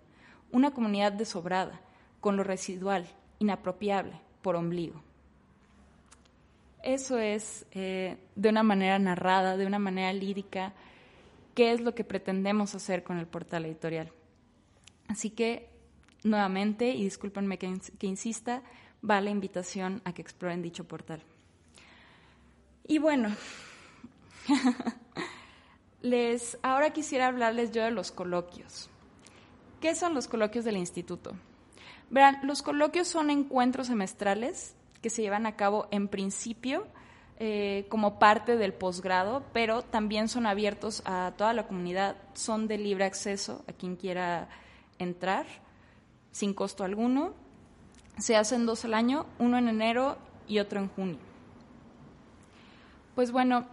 [0.51, 1.79] Una comunidad desobrada,
[2.21, 3.05] con lo residual,
[3.37, 5.03] inapropiable, por ombligo.
[6.85, 10.73] Eso es, eh, de una manera narrada, de una manera lírica,
[11.55, 14.11] qué es lo que pretendemos hacer con el portal editorial.
[15.07, 15.69] Así que,
[16.23, 18.61] nuevamente, y discúlpenme que, que insista,
[19.07, 21.23] va la invitación a que exploren dicho portal.
[22.87, 23.35] Y bueno,
[26.01, 28.89] Les, ahora quisiera hablarles yo de los coloquios.
[29.81, 31.33] ¿Qué son los coloquios del instituto?
[32.11, 34.74] Verán, los coloquios son encuentros semestrales
[35.05, 36.87] que se llevan a cabo en principio
[37.37, 42.79] eh, como parte del posgrado, pero también son abiertos a toda la comunidad, son de
[42.79, 44.49] libre acceso a quien quiera
[44.97, 45.45] entrar,
[46.31, 47.35] sin costo alguno.
[48.17, 51.19] Se hacen dos al año, uno en enero y otro en junio.
[53.13, 53.67] Pues bueno,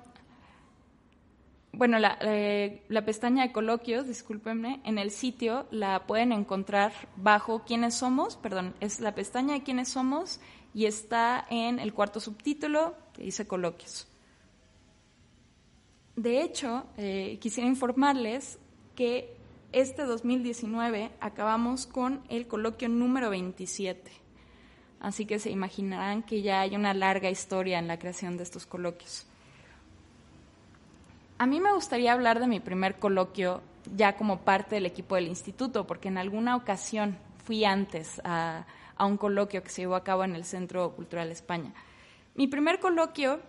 [1.73, 7.95] bueno, eh, la, pestaña de coloquios, discúlpenme, en el sitio la pueden encontrar bajo quiénes
[7.95, 10.39] somos, perdón, es la pestaña de quiénes somos
[10.75, 14.09] y está en el cuarto subtítulo que dice coloquios.
[16.17, 18.59] De hecho, eh, quisiera informarles
[18.95, 19.35] que
[19.73, 24.11] este 2019 acabamos con el coloquio número 27.
[25.01, 28.67] Así que se imaginarán que ya hay una larga historia en la creación de estos
[28.67, 29.27] coloquios.
[31.39, 33.63] A mí me gustaría hablar de mi primer coloquio
[33.97, 38.65] ya como parte del equipo del instituto, porque en alguna ocasión fui antes a,
[38.99, 41.73] un coloquio que se llevó a cabo en el Centro Cultural España.
[42.35, 43.41] Mi primer coloquio,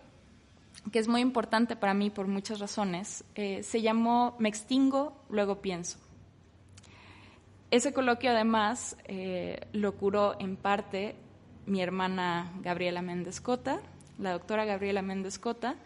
[0.92, 5.62] que es muy importante para mí por muchas razones, eh, se llamó Me extingo, luego
[5.62, 5.98] pienso.
[7.70, 11.16] Ese coloquio además eh, lo curó en parte
[11.66, 13.80] mi hermana Gabriela Méndez Cota,
[14.18, 15.76] la doctora Gabriela Méndez Cota,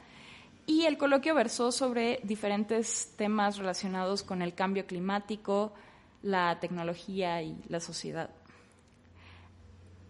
[0.67, 5.73] y el coloquio versó sobre diferentes temas relacionados con el cambio climático,
[6.23, 8.29] la tecnología y la sociedad.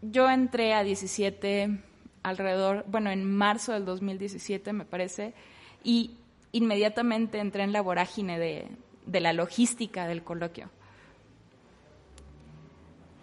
[0.02, 1.80] Yo entré a 17
[2.22, 5.34] alrededor, bueno, en marzo del 2017 me parece,
[5.82, 6.16] y
[6.52, 8.68] inmediatamente entré en la vorágine de,
[9.06, 10.70] de la logística del coloquio.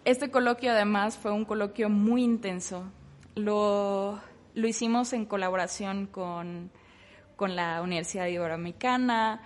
[0.04, 2.84] Este coloquio además fue un coloquio muy intenso.
[3.36, 4.20] Lo,
[4.54, 6.70] lo hicimos en colaboración con
[7.36, 9.42] con la Universidad Iberoamericana,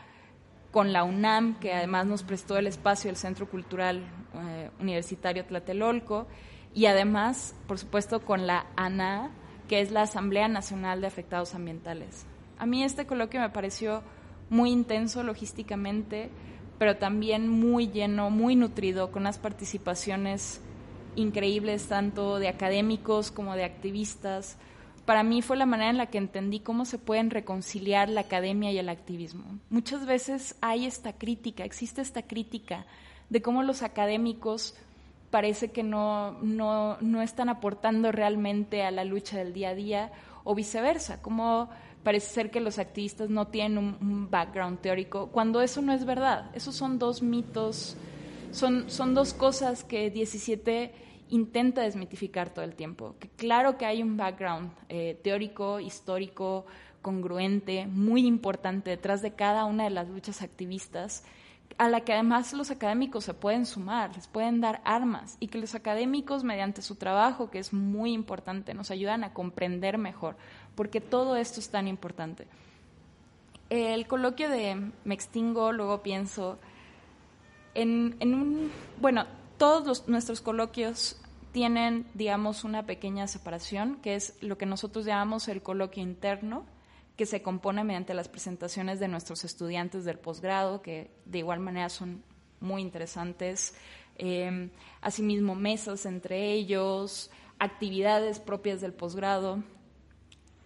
[0.71, 4.03] con la UNAM, que además nos prestó el espacio del Centro Cultural
[4.36, 6.27] eh, Universitario Tlatelolco,
[6.74, 9.32] y además, por supuesto, con la ANA,
[9.67, 12.26] que es la Asamblea Nacional de Afectados Ambientales.
[12.57, 14.03] A mí este coloquio me pareció
[14.49, 16.30] muy intenso logísticamente,
[16.78, 20.61] pero también muy lleno, muy nutrido, con unas participaciones
[21.15, 24.57] increíbles tanto de académicos como de activistas,
[25.09, 28.72] para mí fue la manera en la que entendí cómo se pueden reconciliar la academia
[28.72, 29.43] y el activismo.
[29.72, 32.86] Muchas veces hay esta crítica, existe esta crítica
[33.30, 34.76] de cómo los académicos
[35.30, 40.11] parece que no, no, están aportando realmente a la lucha del día a día
[40.43, 41.69] o viceversa, como
[42.03, 46.05] parece ser que los activistas no tienen un, un, background teórico, cuando eso no es
[46.05, 46.49] verdad.
[46.55, 47.97] Esos son dos mitos,
[48.51, 50.93] son, son dos cosas que 17
[51.30, 53.15] intenta desmitificar todo el tiempo.
[53.36, 56.65] Claro que hay un background eh, teórico, histórico,
[57.01, 61.23] congruente, muy importante detrás de cada una de las luchas activistas,
[61.78, 65.59] a la que además los académicos se pueden sumar, les pueden dar armas y que
[65.59, 70.36] los académicos mediante su trabajo, que es muy importante, nos ayudan a comprender mejor,
[70.76, 72.47] porque todo esto es tan importante.
[73.70, 76.57] El coloquio de Me extingo, luego pienso,
[77.76, 79.26] en, en un, bueno,
[79.57, 85.61] todos nuestros coloquios tienen, digamos, una pequeña separación, que es lo que nosotros llamamos el
[85.61, 86.65] coloquio interno,
[87.20, 91.89] que se compone mediante las presentaciones de nuestros estudiantes del posgrado, que de igual manera
[91.89, 92.24] son
[92.61, 93.76] muy interesantes,
[94.15, 94.70] em,
[95.01, 99.61] asimismo mesas entre ellos, actividades propias del posgrado.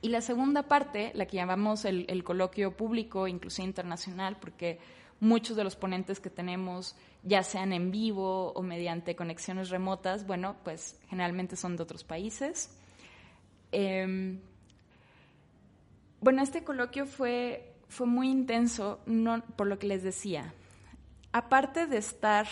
[0.04, 4.78] Y la segunda parte, la que llamamos el, el coloquio público, inclusive internacional, porque
[5.20, 10.56] muchos de los ponentes que tenemos, ya sean en vivo o mediante conexiones remotas, bueno,
[10.64, 12.70] pues generalmente son de otros países.
[13.72, 14.39] Em,
[16.24, 19.02] bueno, este coloquio fue, fue muy intenso,
[19.58, 20.54] por lo que les decía.
[21.34, 22.48] Aparte de estar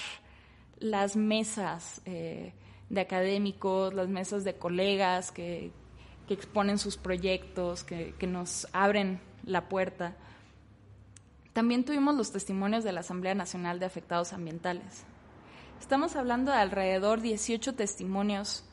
[0.79, 2.53] las mesas eh,
[2.89, 5.71] de académicos, las mesas de colegas que,
[6.29, 10.15] exponen sus proyectos, que, que nos abren la puerta,
[11.51, 15.03] también tuvimos los testimonios de la Asamblea Nacional de Afectados Ambientales.
[15.81, 18.63] Estamos hablando de alrededor 18 testimonios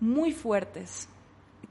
[0.00, 1.10] muy fuertes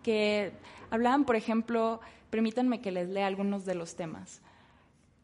[0.03, 0.53] que
[0.91, 4.41] hablaban, por ejemplo, permítanme que les lea algunos de los temas.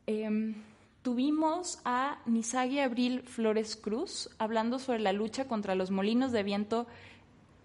[0.07, 0.55] Em,
[1.01, 6.87] tuvimos a Nisagi Abril Flores Cruz hablando sobre la lucha contra los molinos de viento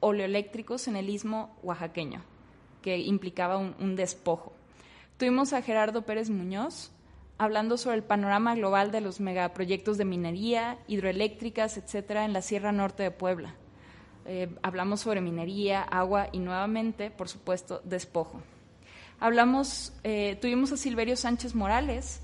[0.00, 2.22] oleoeléctricos en el istmo oaxaqueño,
[2.82, 4.52] que implicaba un despojo.
[5.16, 6.92] Tuvimos a Gerardo Pérez Muñoz
[7.38, 12.72] hablando sobre el panorama global de los megaproyectos de minería, hidroeléctricas, etcétera, en la Sierra
[12.72, 13.54] Norte de Puebla.
[14.24, 18.40] Eh, hablamos sobre minería, agua y nuevamente, por supuesto, despojo.
[19.18, 22.20] Hablamos, eh, tuvimos a Silverio Sánchez Morales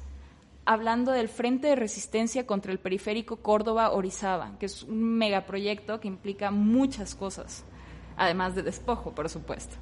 [0.66, 6.50] hablando del Frente de Resistencia contra el Periférico Córdoba-Orizaba, que es un megaproyecto que implica
[6.50, 7.64] muchas cosas,
[8.16, 9.76] además de despojo, por supuesto.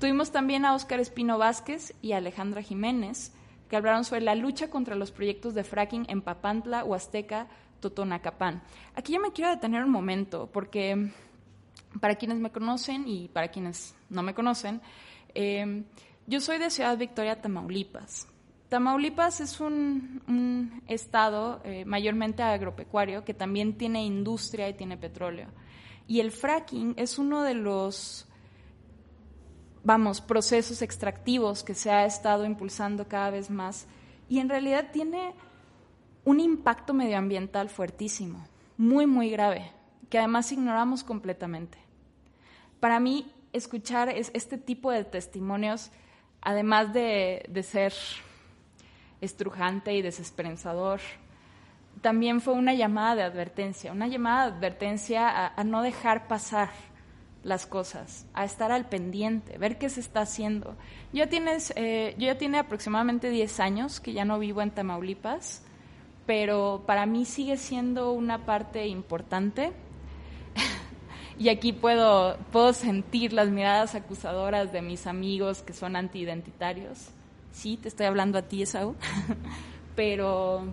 [0.00, 3.32] Tuvimos también a Óscar Espino Vázquez y Alejandra Jiménez,
[3.68, 7.46] que hablaron sobre la lucha contra los proyectos de fracking en Papantla, Huasteca,
[7.78, 8.62] Totonacapán.
[8.96, 11.12] Aquí yo me quiero detener un momento, porque
[12.00, 14.80] para quienes me conocen y para quienes no me conocen,
[15.34, 15.84] eh,
[16.30, 18.28] yo soy de Ciudad Victoria, Tamaulipas.
[18.68, 25.48] Tamaulipas es un, estado eh, mayormente agropecuario que también tiene industria y tiene petróleo.
[26.06, 28.28] Y el fracking es uno de los
[29.82, 33.88] vamos, procesos extractivos que se ha estado impulsando cada vez más
[34.28, 35.34] y en realidad tiene
[36.24, 39.72] un impacto medioambiental fuertísimo, muy, muy grave,
[40.08, 41.78] que además ignoramos completamente.
[42.78, 45.90] Para mí, escuchar este tipo de testimonios,
[46.42, 47.92] además de, ser
[49.20, 51.00] estrujante y desesperanzador,
[52.00, 56.70] también fue una llamada de advertencia, una llamada de advertencia a no dejar pasar
[57.42, 60.76] las cosas, a estar al pendiente, ver qué se está haciendo.
[61.12, 65.62] Yo, tienes, eh, yo ya tiene aproximadamente 10 años que ya no vivo en Tamaulipas,
[66.26, 69.72] pero para mí sigue siendo una parte importante.
[71.40, 77.08] Y aquí puedo, puedo sentir las miradas acusadoras de mis amigos que son antiidentitarios.
[77.50, 78.94] Sí, te estoy hablando a ti, Esaú.
[79.96, 80.64] pero,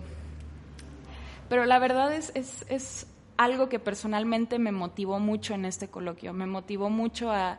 [1.48, 3.06] pero la verdad es, es, es
[3.38, 7.58] algo que personalmente me motivó mucho en este coloquio, me motivó mucho a,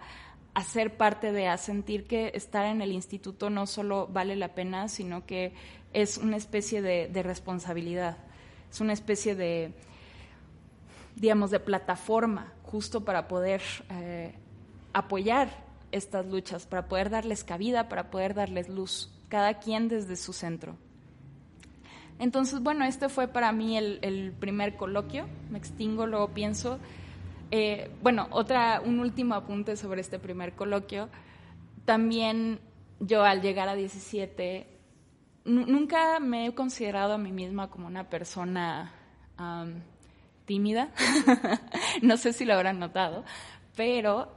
[0.64, 4.88] ser parte de, a sentir que estar en el instituto no solo vale la pena,
[4.88, 5.53] sino que
[5.93, 8.18] es una especie de, responsabilidad,
[8.70, 9.74] es una especie de,
[11.16, 14.36] digamos, de plataforma justo para poder eh,
[14.93, 15.49] apoyar
[15.91, 20.78] estas luchas, para poder darles cabida, para poder darles luz, cada quien desde su centro.
[22.20, 25.26] Entonces, bueno, este fue para mí el, primer coloquio.
[25.49, 26.78] Me extingo, luego pienso.
[27.49, 31.09] Eh, bueno, otra, un último apunte sobre este primer coloquio.
[31.86, 32.59] También
[32.99, 34.67] yo al llegar a 17,
[35.45, 38.91] nunca me he considerado a mí misma como una persona
[40.50, 40.89] tímida.
[42.02, 43.24] no sé si lo habrán notado,
[43.76, 44.32] pero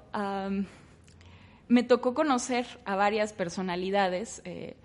[1.69, 4.43] me tocó conocer a varias personalidades.
[4.45, 4.77] Eh,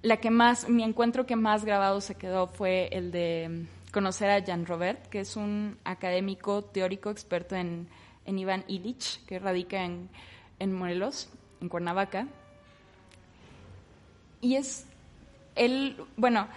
[0.00, 4.42] la que más, mi encuentro que más grabado se quedó fue el de conocer a
[4.42, 7.88] Jan Robert, que es un académico teórico experto en,
[8.24, 10.08] Iván Illich, que radica en,
[10.58, 11.28] en Morelos,
[11.60, 12.28] en Cuernavaca.
[14.40, 14.86] Y es,
[15.54, 16.48] él, bueno,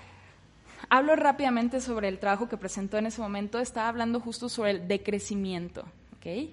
[0.87, 4.87] hablo rápidamente sobre el trabajo que presentó en ese momento, estaba hablando justo sobre el
[4.87, 5.81] decrecimiento,
[6.17, 6.51] ¿ok?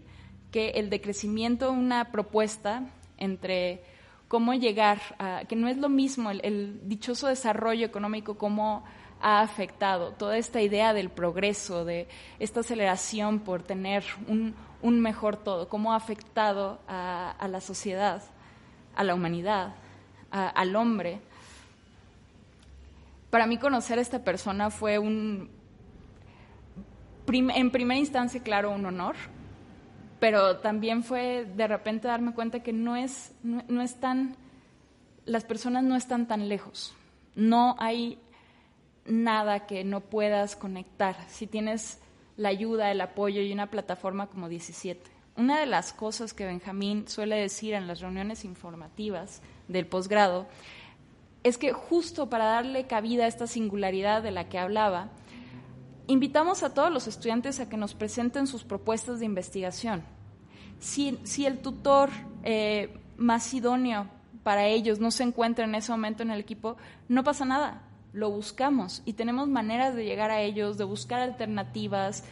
[0.51, 2.83] Que el decrecimiento, una propuesta
[3.19, 3.83] entre
[4.29, 8.85] cómo llegar a, que no es lo mismo el, dichoso desarrollo económico, cómo
[9.21, 12.07] ha afectado toda esta idea del progreso, de
[12.39, 14.55] esta aceleración por tener un,
[15.01, 18.23] mejor todo, cómo ha afectado a, la sociedad,
[18.95, 19.75] a la humanidad,
[20.31, 21.21] al hombre.
[23.37, 25.51] Para mí conocer a esta persona fue un,
[27.31, 29.15] en primera instancia, claro, un honor,
[30.19, 33.63] pero también fue de repente darme cuenta que no es, no,
[34.01, 34.37] tan,
[35.27, 36.95] las personas no están tan lejos,
[37.35, 38.19] no hay
[39.05, 41.17] nada que no puedas conectar.
[41.29, 42.01] Si tienes
[42.39, 45.11] la ayuda, el apoyo y una plataforma como 17.
[45.37, 50.47] Una de las cosas que Benjamín suele decir en las reuniones informativas del posgrado
[51.47, 55.11] es que justo para darle cabida a esta singularidad de la que hablaba,
[56.09, 60.03] invitamos a todos los estudiantes a que nos presenten sus propuestas de investigación.
[60.81, 62.11] Si, el tutor
[62.43, 64.09] eh, más idóneo
[64.43, 67.83] para ellos no se encuentra en ese momento en el equipo, no pasa nada,
[68.13, 72.25] lo buscamos y tenemos maneras de llegar a ellos, de buscar alternativas.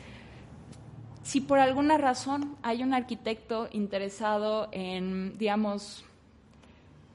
[1.23, 6.05] Si por alguna razón hay un arquitecto interesado en, digamos,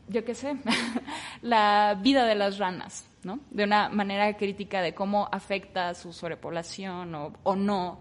[0.09, 0.57] yo qué sé,
[1.41, 3.39] la vida de las ranas, ¿no?
[3.51, 7.99] De una manera crítica de cómo afecta su sobrepoblación o, o no,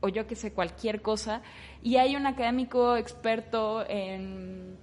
[0.00, 1.42] o yo qué sé, cualquier cosa.
[1.82, 4.76] Y hay un académico experto en,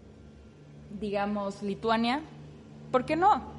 [0.99, 2.21] digamos, Lituania,
[2.91, 3.51] ¿por qué no?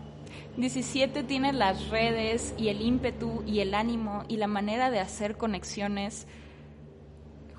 [0.57, 5.37] 17 tiene las redes y el ímpetu y el ánimo y la manera de hacer
[5.37, 6.29] conexiones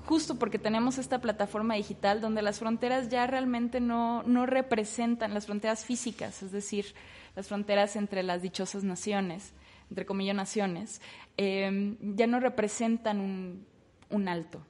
[0.06, 5.46] justo porque tenemos esta plataforma digital donde las fronteras ya realmente no, no representan las
[5.46, 6.94] fronteras físicas, es decir,
[7.34, 9.52] las fronteras entre las dichosas naciones,
[9.90, 11.02] entre comillas naciones,
[11.36, 13.66] em, ya no representan un,
[14.08, 14.64] un, alto.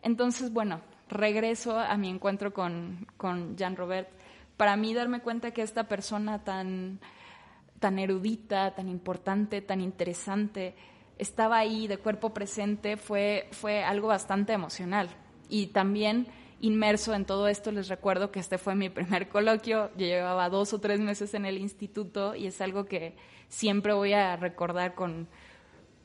[0.00, 4.08] Entonces, bueno, regreso a mi encuentro con, con Jean Robert.
[4.56, 7.00] Para mí darme cuenta que esta persona tan,
[7.80, 10.76] tan erudita, tan importante, tan interesante,
[11.20, 15.08] estaba ahí de cuerpo presente fue, fue algo bastante emocional.
[15.48, 16.26] Y también
[16.60, 20.72] inmerso en todo esto, les recuerdo que este fue mi primer coloquio, yo llevaba dos
[20.72, 23.14] o tres meses en el instituto y es algo que
[23.48, 25.28] siempre voy a recordar con,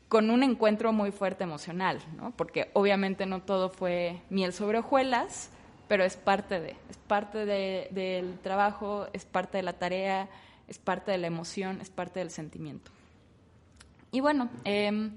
[0.07, 2.31] con un encuentro muy fuerte emocional, ¿no?
[2.31, 5.49] porque obviamente no todo fue miel sobre hojuelas,
[5.87, 10.29] pero es parte de, es parte de, del trabajo, es parte de la tarea,
[10.67, 12.91] es parte de la emoción, es parte del sentimiento.
[14.15, 15.11] Y bueno, em,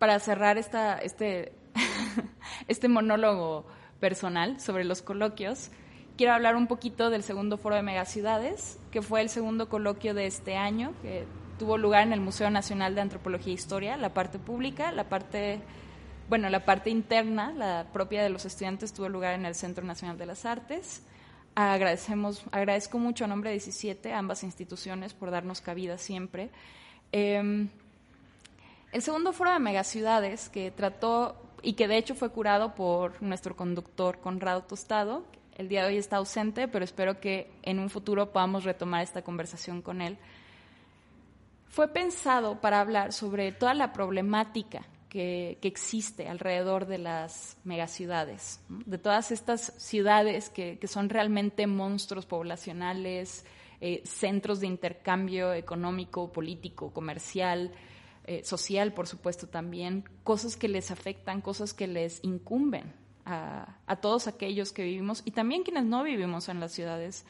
[0.00, 1.52] para cerrar esta, este,
[2.66, 3.66] este monólogo
[4.00, 5.70] personal sobre los coloquios,
[6.16, 10.26] quiero hablar un poquito del segundo foro de megaciudades, que fue el segundo coloquio de
[10.26, 11.24] este año, que
[11.56, 15.60] tuvo lugar en el Museo Nacional de Antropología e Historia, la parte pública, la parte,
[16.28, 20.18] bueno, la parte interna, la propia de los estudiantes, tuvo lugar en el Centro Nacional
[20.18, 21.04] de las Artes.
[21.54, 26.50] Agradecemos, agradezco mucho a nombre de 17 a ambas instituciones por darnos cabida siempre.
[27.12, 27.68] Em,
[28.92, 33.56] el segundo foro de megaciudades que trató y que de hecho fue curado por nuestro
[33.56, 35.24] conductor Conrado Tostado,
[35.56, 39.22] el día de hoy está ausente, pero espero que en un futuro podamos retomar esta
[39.22, 40.16] conversación con él.
[41.68, 48.96] Fue pensado para hablar sobre toda la problemática que, existe alrededor de las megaciudades, de
[48.96, 53.44] todas estas ciudades que, son realmente monstruos poblacionales,
[53.82, 57.70] eh, centros de intercambio económico, político, comercial,
[58.24, 62.92] eh, social, por supuesto, también, cosas que les afectan, cosas que les incumben
[63.24, 67.24] a, todos aquellos que vivimos y también quienes no vivimos en las ciudades.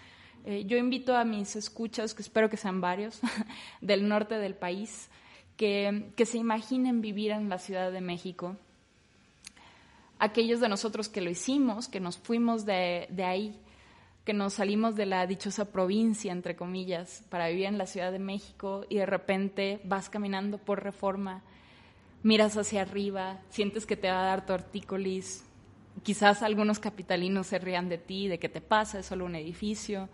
[0.44, 3.20] Eh, yo invito a mis escuchas, que espero que sean varios,
[3.80, 5.08] del norte del país,
[5.56, 8.56] que, se imaginen vivir en la Ciudad de México.
[10.18, 13.60] Aquellos de nosotros que lo hicimos, que nos fuimos de, de ahí,
[14.24, 18.18] que nos salimos de la dichosa provincia, entre comillas, para vivir en la Ciudad de
[18.18, 21.42] México y de repente vas caminando por reforma,
[22.22, 25.44] miras hacia arriba, sientes que te va a dar tortícolis,
[26.02, 30.08] quizás algunos capitalinos se rían de ti, de que te pasa, es solo un edificio,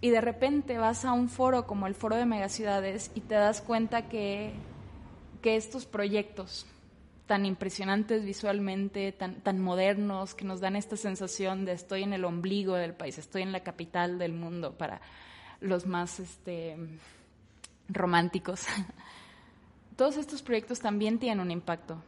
[0.00, 3.60] y de repente vas a un foro como el Foro de Megaciudades y te das
[3.60, 4.52] cuenta que,
[5.40, 6.66] que estos proyectos
[7.26, 12.24] tan impresionantes visualmente, tan, tan modernos, que nos dan esta sensación de estoy en el
[12.24, 15.00] ombligo del país, estoy en la capital del mundo para
[15.60, 16.76] los más este,
[17.88, 18.66] románticos.
[19.96, 22.02] Todos estos proyectos también tienen un impacto,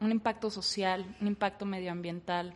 [0.00, 2.54] un impacto social, un impacto medioambiental.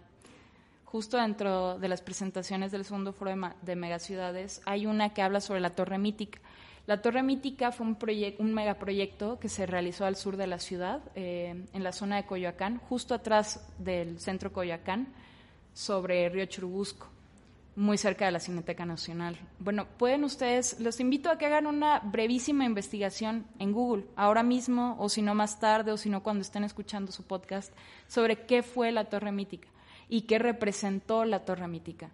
[0.84, 3.32] Justo dentro de las presentaciones del segundo foro
[3.62, 6.40] de, megaciudades hay una que habla sobre la torre mítica
[6.86, 11.66] la Torre Mítica fue un, megaproyecto que se realizó al sur de la ciudad, eh,
[11.72, 15.08] en la zona de Coyoacán, justo atrás del centro Coyoacán,
[15.72, 17.06] sobre Río Churubusco,
[17.76, 19.38] muy cerca de la Cineteca Nacional.
[19.58, 24.96] Bueno, pueden ustedes, los invito a que hagan una brevísima investigación en Google, ahora mismo,
[24.98, 27.72] o si no más tarde, o si no cuando estén escuchando su podcast,
[28.08, 29.68] sobre qué fue la Torre Mítica
[30.08, 32.10] y qué representó la Torre Mítica.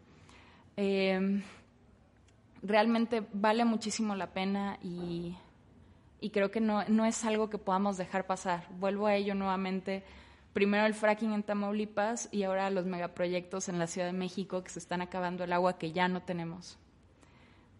[0.76, 1.40] Eh,
[2.62, 5.36] realmente vale muchísimo la pena y,
[6.32, 8.66] creo que no, no, es algo que podamos dejar pasar.
[8.78, 10.04] Vuelvo a ello nuevamente.
[10.52, 14.70] Primero el fracking en Tamaulipas y ahora los megaproyectos en la Ciudad de México que
[14.70, 16.78] se están acabando el agua que ya no tenemos.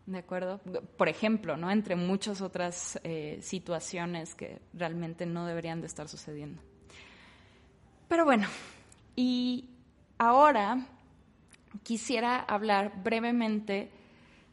[0.07, 0.61] ¿De acuerdo?
[0.97, 1.71] Por ejemplo, ¿no?
[1.71, 6.63] Entre muchas otras eh, situaciones que realmente no deberían de estar sucediendo.
[8.07, 8.47] Pero bueno,
[9.17, 9.69] y
[10.19, 10.87] ahora
[11.83, 13.91] quisiera hablar brevemente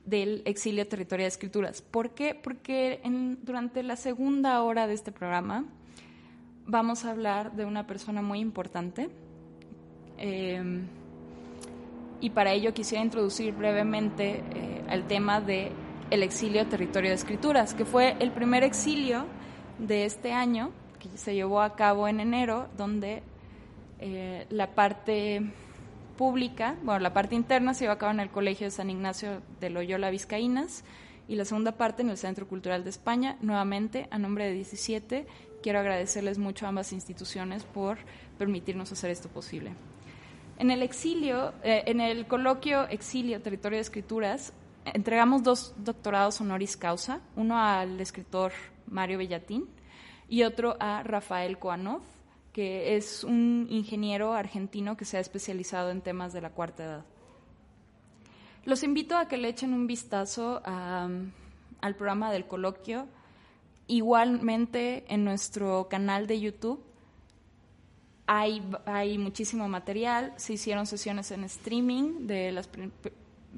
[0.05, 1.81] del exilio territorial de escrituras.
[1.81, 2.35] ¿Por qué?
[2.35, 3.01] Porque
[3.41, 5.65] durante la segunda hora de este programa
[6.65, 9.09] vamos a hablar de una persona muy importante.
[10.17, 10.87] Em,
[12.21, 15.71] y para ello quisiera introducir brevemente eh, el tema de
[16.09, 19.25] el exilio territorio de escrituras, que fue el primer exilio
[19.79, 23.23] de este año, que se llevó a cabo en enero, donde
[23.99, 25.41] eh, la parte
[26.17, 29.41] pública, bueno, la parte interna se llevó a cabo en el Colegio de San Ignacio
[29.59, 30.83] de Loyola Vizcaínas
[31.27, 33.37] y la segunda parte en el Centro Cultural de España.
[33.41, 35.25] Nuevamente, a nombre de 17,
[35.61, 37.97] quiero agradecerles mucho a ambas instituciones por
[38.37, 39.73] permitirnos hacer esto posible.
[40.59, 44.53] En el exilio, eh, en el coloquio Exilio, Territorio de Escrituras,
[44.85, 48.51] entregamos dos doctorados honoris causa, uno al escritor
[48.87, 49.67] Mario Bellatín
[50.29, 52.01] y otro a Rafael Koanov,
[52.53, 57.05] que es un ingeniero argentino que se ha especializado en temas de la cuarta edad.
[58.63, 63.07] Los invito a que le echen un vistazo al programa del coloquio.
[63.87, 66.81] Igualmente en nuestro canal de YouTube
[68.25, 70.33] hay, hay muchísimo material.
[70.37, 72.69] Se hicieron sesiones en streaming de las,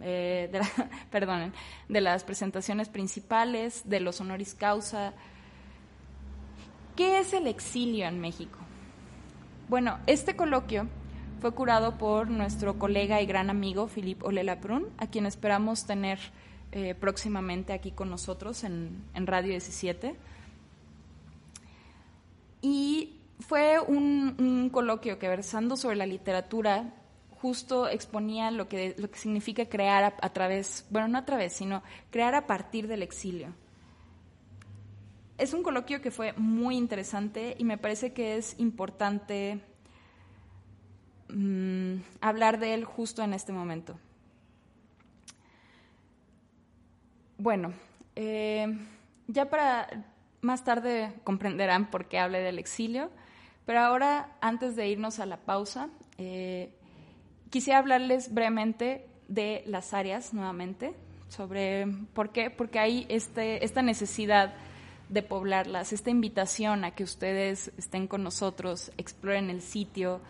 [0.02, 0.50] eh,
[1.90, 5.14] de las presentaciones principales, de los honoris causa.
[6.96, 8.65] ¿Qué es el exilio en México?
[9.68, 10.88] Bueno, este coloquio
[11.42, 16.20] fue curado por nuestro colega y gran amigo Philippe Olela Prun, a quien esperamos tener
[16.72, 20.16] eh, próximamente aquí con nosotros en, Radio 17.
[22.62, 26.94] Y fue un, coloquio que versando sobre la literatura
[27.42, 31.82] justo exponía lo que, lo que significa crear a, través, bueno, no a través, sino
[32.12, 33.50] crear a partir del exilio.
[35.38, 39.60] Es un coloquio que fue muy interesante y me parece que es importante
[41.28, 44.00] mm, hablar de él justo en este momento.
[47.38, 47.74] Bueno,
[48.16, 48.78] eh,
[49.28, 50.06] ya para
[50.40, 53.12] más tarde comprenderán por qué hablé del exilio,
[53.66, 56.74] pero ahora, antes de irnos a la pausa, eh,
[57.50, 60.94] quisiera hablarles brevemente de las áreas nuevamente,
[61.28, 64.54] sobre por qué, porque hay este, esta necesidad
[65.10, 70.22] de poblarlas, esta invitación a que ustedes estén con nosotros, exploren el sitio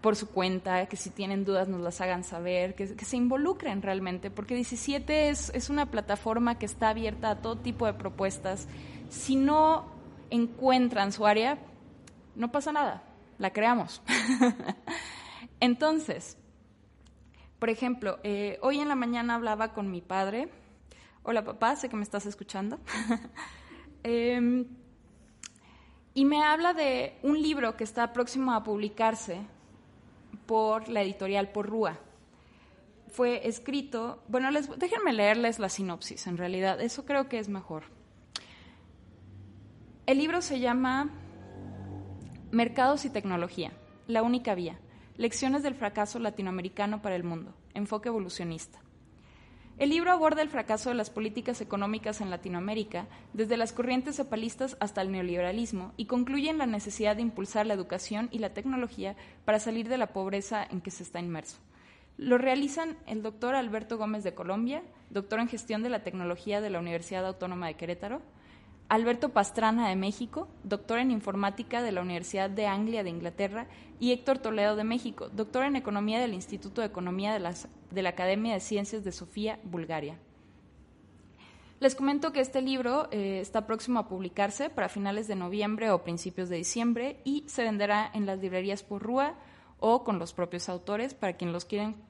[0.00, 4.30] por su cuenta, que si tienen dudas nos las hagan saber, que, se involucren realmente,
[4.30, 8.68] porque 17 es, es una plataforma que está abierta a todo tipo de propuestas.
[9.10, 9.86] Si no
[10.30, 11.58] encuentran su área,
[12.36, 13.02] no pasa nada,
[13.38, 14.02] la creamos.
[15.60, 16.36] Entonces,
[17.58, 20.48] por ejemplo, eh, hoy en la mañana hablaba con mi padre.
[21.24, 22.78] Hola papá, sé que me estás escuchando.
[24.02, 24.66] Em,
[26.14, 29.40] y me habla de un libro que está próximo a publicarse
[30.46, 31.98] por la editorial Porrúa.
[33.08, 37.84] Fue escrito, bueno, les, déjenme leerles la sinopsis, en realidad, eso creo que es mejor.
[40.06, 41.10] El libro se llama
[42.50, 43.72] Mercados y Tecnología,
[44.06, 44.78] la única vía,
[45.16, 48.80] lecciones del fracaso latinoamericano para el mundo, enfoque evolucionista.
[49.78, 54.76] El libro aborda el fracaso de las políticas económicas en Latinoamérica, desde las corrientes cepalistas
[54.80, 59.14] hasta el neoliberalismo, y concluye en la necesidad de impulsar la educación y la tecnología
[59.44, 61.58] para salir de la pobreza en que se está inmerso.
[62.16, 66.70] Lo realizan el doctor Alberto Gómez de Colombia, doctor en gestión de la tecnología de
[66.70, 68.20] la Universidad Autónoma de Querétaro,
[68.88, 73.66] Alberto Pastrana de México, doctor en informática de la Universidad de Anglia de Inglaterra,
[74.00, 78.54] y Héctor Toledo de México, doctor en economía del Instituto de Economía de, la Academia
[78.54, 80.16] de Ciencias de Sofía, Bulgaria.
[81.80, 86.02] Les comento que este libro eh, está próximo a publicarse para finales de noviembre o
[86.02, 89.34] principios de diciembre y se venderá en las librerías por Rúa
[89.80, 91.14] o con los propios autores.
[91.14, 91.52] Para quienes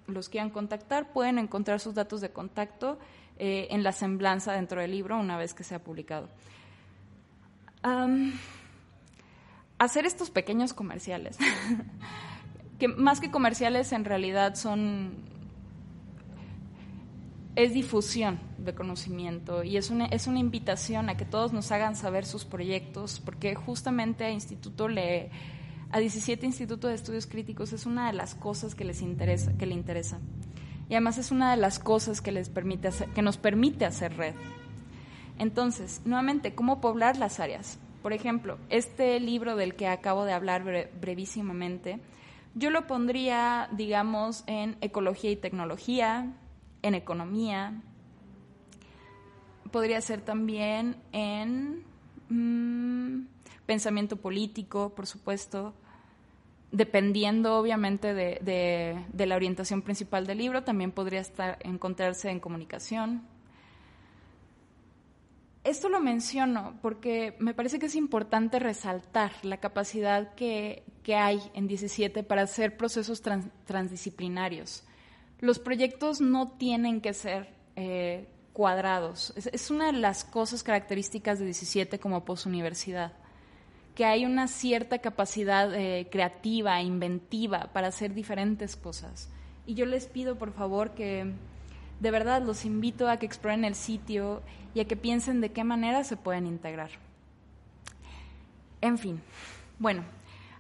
[0.07, 2.99] los quieran contactar, pueden encontrar sus datos de contacto
[3.37, 6.29] eh, en la semblanza dentro del libro una vez que sea publicado
[9.79, 11.39] hacer estos pequeños comerciales,
[12.79, 15.29] que más que comerciales en realidad son
[17.59, 21.97] es difusión de conocimiento y es una, es una invitación a que todos nos hagan
[21.97, 25.31] saber sus proyectos, porque justamente a Instituto le,
[25.91, 29.67] a 17 Institutos de Estudios Críticos es una de las cosas que les interesa, que
[29.67, 30.21] le interesa.
[30.89, 34.17] Y además es una de las cosas que les permite hacer, que nos permite hacer
[34.17, 34.35] red.
[35.39, 37.79] Entonces, nuevamente, ¿cómo poblar las áreas?
[38.03, 40.65] Por ejemplo, este libro del que acabo de hablar
[41.01, 42.01] brevísimamente,
[42.55, 46.33] yo lo pondría, digamos, en ecología y tecnología,
[46.83, 47.83] en economía,
[49.71, 51.85] podría ser también en
[52.29, 53.27] mm,
[53.67, 55.75] pensamiento político, por supuesto,
[56.73, 58.39] dependiendo obviamente de,
[59.13, 63.23] de, la orientación principal del libro, también podría estar, encontrarse en comunicación.
[65.65, 71.41] Esto lo menciono porque me parece que es importante resaltar la capacidad que, que hay
[71.55, 73.23] en 17 para hacer procesos
[73.67, 74.85] transdisciplinarios.
[75.41, 79.33] Los proyectos no tienen que ser eh, cuadrados.
[79.37, 83.13] Es, una de las cosas características de 17 como posuniversidad
[83.95, 89.29] que hay una cierta capacidad eh, creativa, inventiva para hacer diferentes cosas.
[89.67, 91.33] Y yo les pido, por favor, que
[92.01, 94.43] de verdad los invito a que exploren el sitio
[94.75, 96.91] y a que piensen de qué manera se pueden integrar.
[98.81, 99.21] En fin,
[99.79, 100.05] bueno,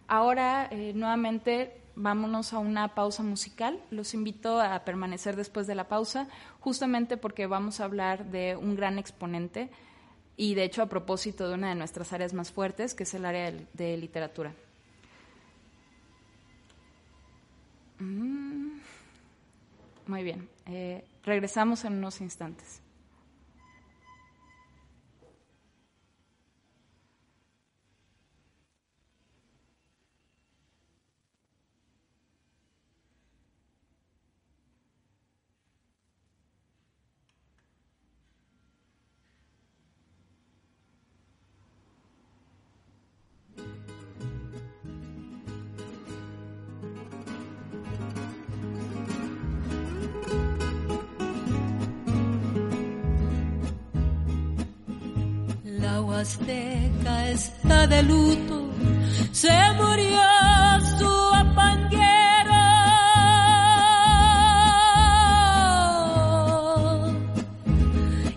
[0.09, 3.81] ahora eh, nuevamente vámonos a una pausa musical.
[3.91, 6.29] Los invito a permanecer después de la pausa,
[6.61, 9.71] justamente porque vamos a hablar de un gran exponente
[10.37, 13.25] y de hecho a propósito de una de nuestras áreas más fuertes, que es el
[13.25, 14.55] área de, literatura.
[17.99, 18.79] Mm,
[20.07, 22.83] muy bien, eh, regresamos en unos instantes.
[56.19, 58.71] Azteca está de luto,
[59.33, 60.21] se murió
[60.99, 61.99] su apanguero.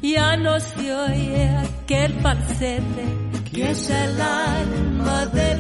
[0.02, 3.06] Ya no se oye aquel falsete
[3.52, 5.52] que es el alma del.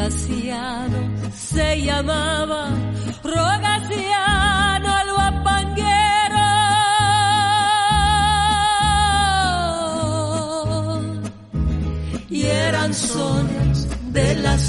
[0.00, 1.00] Rogaciano
[1.34, 2.59] se llamaba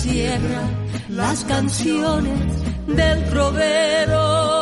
[0.02, 0.64] sierra,
[1.10, 2.40] las canciones
[2.88, 4.61] del trovero.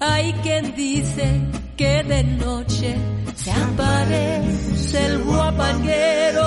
[0.00, 1.40] Hay quien dice
[1.76, 2.96] que de noche
[3.34, 6.46] se aparece el guapanguero.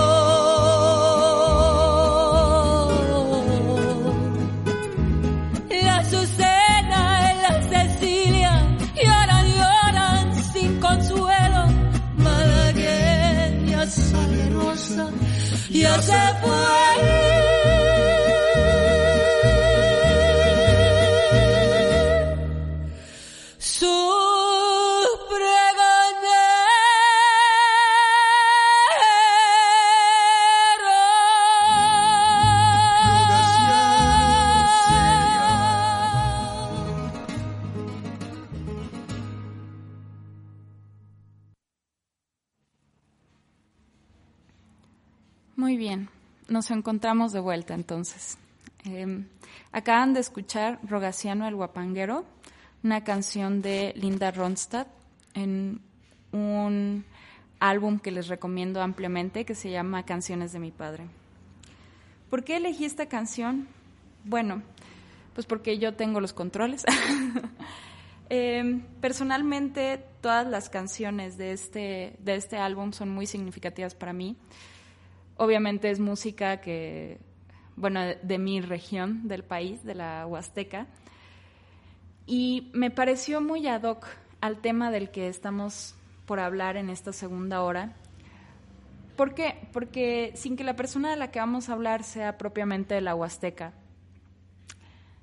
[5.84, 11.66] La Azucena y la Cecilia lloran, lloran sin consuelo.
[12.18, 15.10] Malagueña salerosa
[15.70, 17.21] ya se fue.
[46.62, 48.38] Nos encontramos de vuelta entonces.
[48.86, 49.26] Eh,
[49.72, 52.24] acaban de escuchar Rogaciano el Guapanguero,
[52.84, 54.88] una canción de Linda Ronstadt
[55.34, 55.82] en
[56.32, 57.04] un
[57.60, 61.06] álbum que les recomiendo ampliamente que se llama Canciones de mi padre.
[62.30, 63.68] ¿Por qué elegí esta canción?
[64.24, 64.62] Bueno,
[65.34, 66.86] pues porque yo tengo los controles.
[68.34, 74.38] Eh, personalmente todas las canciones de este, de este álbum son muy significativas para mí.
[75.42, 77.18] Obviamente es música que,
[77.76, 80.86] bueno, de, mi región, del país, de la Huasteca.
[82.28, 84.06] Y me pareció muy ad hoc
[84.40, 85.96] al tema del que estamos
[86.28, 87.96] por hablar en esta segunda hora.
[89.16, 89.68] ¿Por qué?
[89.74, 93.16] Porque sin que la persona de la que vamos a hablar sea propiamente de la
[93.16, 93.74] Huasteca,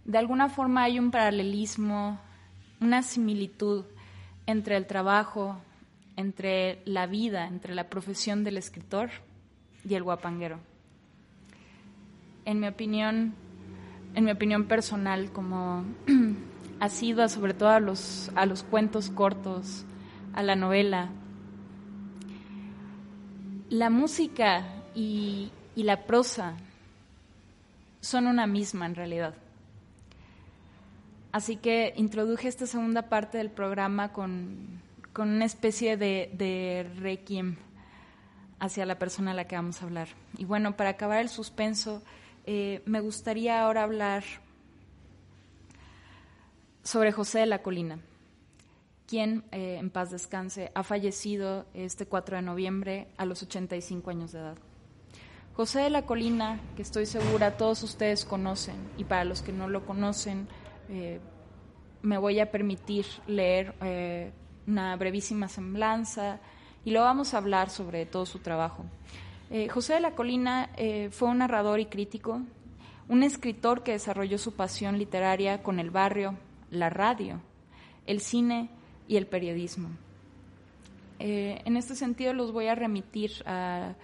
[0.05, 2.19] de alguna forma hay un paralelismo,
[2.81, 3.85] una similitud
[4.47, 5.61] entre el trabajo,
[6.16, 9.11] entre la vida, entre la profesión del escritor
[9.89, 10.59] y el guapanguero.
[12.45, 13.34] En mi opinión,
[14.14, 15.84] en mi opinión personal, como
[16.80, 19.84] ha sido sobre todo a los, a los cuentos cortos,
[20.34, 21.11] a la novela,
[23.70, 24.64] la música
[24.95, 26.57] y, la prosa
[28.01, 29.34] son una misma en realidad.
[31.30, 34.80] Así que introduje esta segunda parte del programa con,
[35.12, 37.57] con una especie de requiem
[38.61, 40.09] hacia la persona a la que vamos a hablar.
[40.36, 42.02] Y bueno, para acabar el suspenso,
[42.46, 44.24] eh, me gustaría ahora hablar
[46.82, 48.00] sobre José de la Colina,
[49.06, 54.32] quien, eh, en paz descanse, ha fallecido este 4 de noviembre a los 85 años
[54.32, 54.59] de edad.
[55.54, 59.68] José de la Colina, que estoy segura todos ustedes conocen, y para los que no
[59.68, 60.48] lo conocen,
[60.88, 61.20] eh,
[62.00, 63.74] me voy a permitir leer
[64.66, 66.38] una brevísima semblanza
[66.85, 68.85] y luego vamos a hablar sobre todo su trabajo.
[69.51, 72.41] Eh, José de la Colina eh, fue un narrador y crítico,
[73.09, 76.35] un escritor que desarrolló su pasión literaria con el barrio,
[76.70, 77.41] la radio,
[78.07, 78.68] el cine
[79.07, 79.89] y el periodismo.
[81.18, 83.95] Eh, en este sentido los voy a remitir a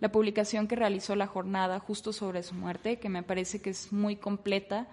[0.00, 3.92] la publicación que realizó la jornada justo sobre su muerte, que me parece que es
[3.92, 4.86] muy completa,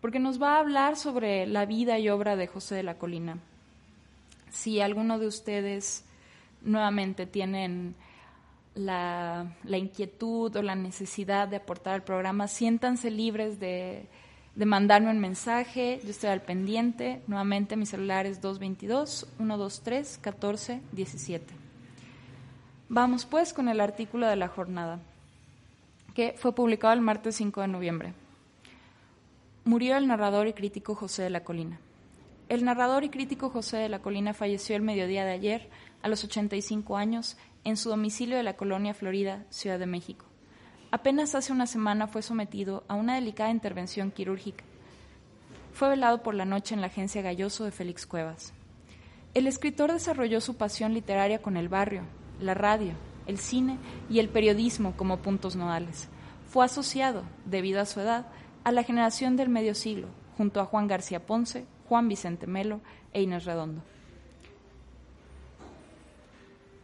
[0.00, 3.38] porque nos va a hablar sobre la vida y obra de José de la Colina.
[4.50, 6.04] Si alguno de ustedes
[6.62, 7.94] nuevamente tienen
[8.74, 14.06] la, inquietud o la necesidad de aportar al programa, siéntanse libres de,
[14.54, 16.00] de mandarme un mensaje.
[16.04, 17.22] Yo estoy al pendiente.
[17.26, 21.40] Nuevamente mi celular es 222-123-1417.
[22.88, 24.98] Vamos pues con el artículo de la jornada,
[26.14, 28.14] que fue publicado el martes 5 de noviembre.
[29.64, 31.78] Murió el narrador y crítico José de la Colina.
[32.48, 35.70] El narrador y crítico José de la Colina falleció el mediodía de ayer
[36.02, 40.26] a los 85 años, en su domicilio de la colonia Florida, Ciudad de México.
[40.90, 44.64] Apenas hace una semana fue sometido a una delicada intervención quirúrgica.
[45.72, 48.52] Fue velado por la noche en la agencia Galloso de Félix Cuevas.
[49.34, 52.02] El escritor desarrolló su pasión literaria con el barrio,
[52.40, 52.94] la radio,
[53.26, 53.78] el cine
[54.08, 56.08] y el periodismo como puntos nodales.
[56.48, 58.26] Fue asociado, debido a su edad,
[58.64, 62.80] a la generación del medio siglo, junto a Juan García Ponce, Juan Vicente Melo
[63.12, 63.82] e Inés Redondo.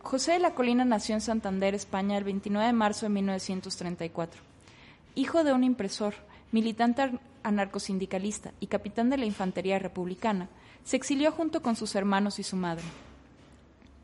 [0.06, 4.40] José de la Colina nació en Santander, España, el 29 de marzo de 1934.
[5.16, 6.14] Hijo de un impresor,
[6.52, 10.48] militante anarcosindicalista y capitán de la Infantería Republicana,
[10.84, 12.84] se exilió junto con sus hermanos y su madre.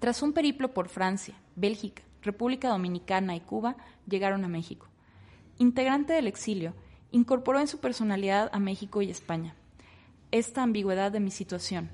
[0.01, 3.77] Tras un periplo por Francia, Bélgica, República Dominicana y Cuba,
[4.09, 4.89] llegaron a México.
[5.59, 6.75] Integrante del exilio,
[7.13, 9.55] incorporó en su personalidad a México y España.
[10.33, 11.91] Esta ambigüedad de mi situación,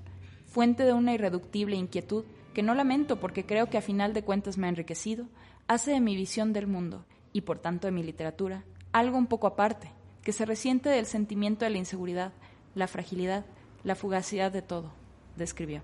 [0.47, 2.25] fuente de una irreductible inquietud,
[2.55, 5.27] que no lamento porque creo que a final de cuentas me ha enriquecido,
[5.67, 9.47] hace de mi visión del mundo, y por tanto de mi literatura, algo un poco
[9.47, 9.93] aparte,
[10.23, 12.33] que se resiente del sentimiento de la inseguridad,
[12.75, 13.45] la fragilidad,
[13.85, 14.93] la fugacidad de todo,
[15.37, 15.83] describió.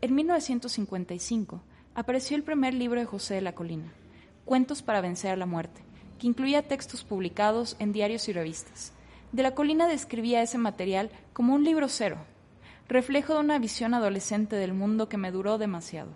[0.00, 1.62] En 1955
[1.94, 3.92] apareció el primer libro de José de la Colina,
[4.44, 5.82] Cuentos para vencer a la muerte,
[6.18, 8.92] que incluía textos publicados en diarios y revistas.
[9.30, 12.18] De la Colina describía ese material como un libro cero,
[12.92, 16.10] reflejo de una visión adolescente del mundo que me duró demasiado.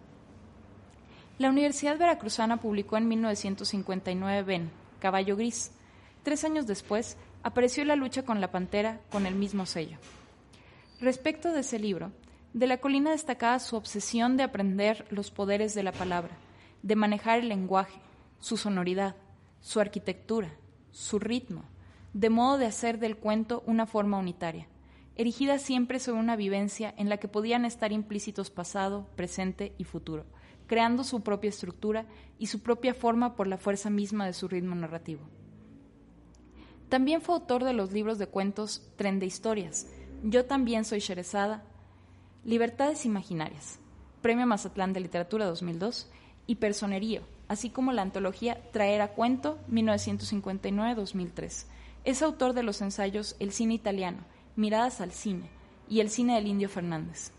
[1.39, 5.71] La Universidad Veracruzana publicó en 1959 Ben, Caballo Gris.
[6.23, 9.97] Tres años después, apareció La lucha con la pantera con el mismo sello.
[11.01, 12.13] Respecto de ese libro,
[12.53, 16.37] de la colina destacaba su obsesión de aprender los poderes de la palabra,
[16.83, 17.99] de manejar el lenguaje,
[18.39, 19.17] su sonoridad,
[19.63, 20.51] su arquitectura,
[20.91, 21.65] su ritmo,
[22.13, 24.67] de modo de hacer del cuento una forma unitaria
[25.17, 30.25] erigida siempre sobre una vivencia en la que podían estar implícitos pasado, presente y futuro,
[30.67, 32.07] creando su propia estructura
[32.39, 35.23] y su propia forma por la fuerza misma de su ritmo narrativo.
[36.89, 39.87] También fue autor de los libros de cuentos Tren de Historias,
[40.23, 41.63] Yo también soy Sherezada,
[42.45, 43.79] Libertades Imaginarias,
[44.23, 46.09] Premio Mazatlán de Literatura 2002
[46.47, 51.67] y Personerío, así como la antología Traer a Cuento 1959-2003.
[52.05, 54.19] Es autor de los ensayos El cine italiano,
[54.57, 55.49] Miradas al cine
[55.89, 57.31] y El cine del Indio Fernández.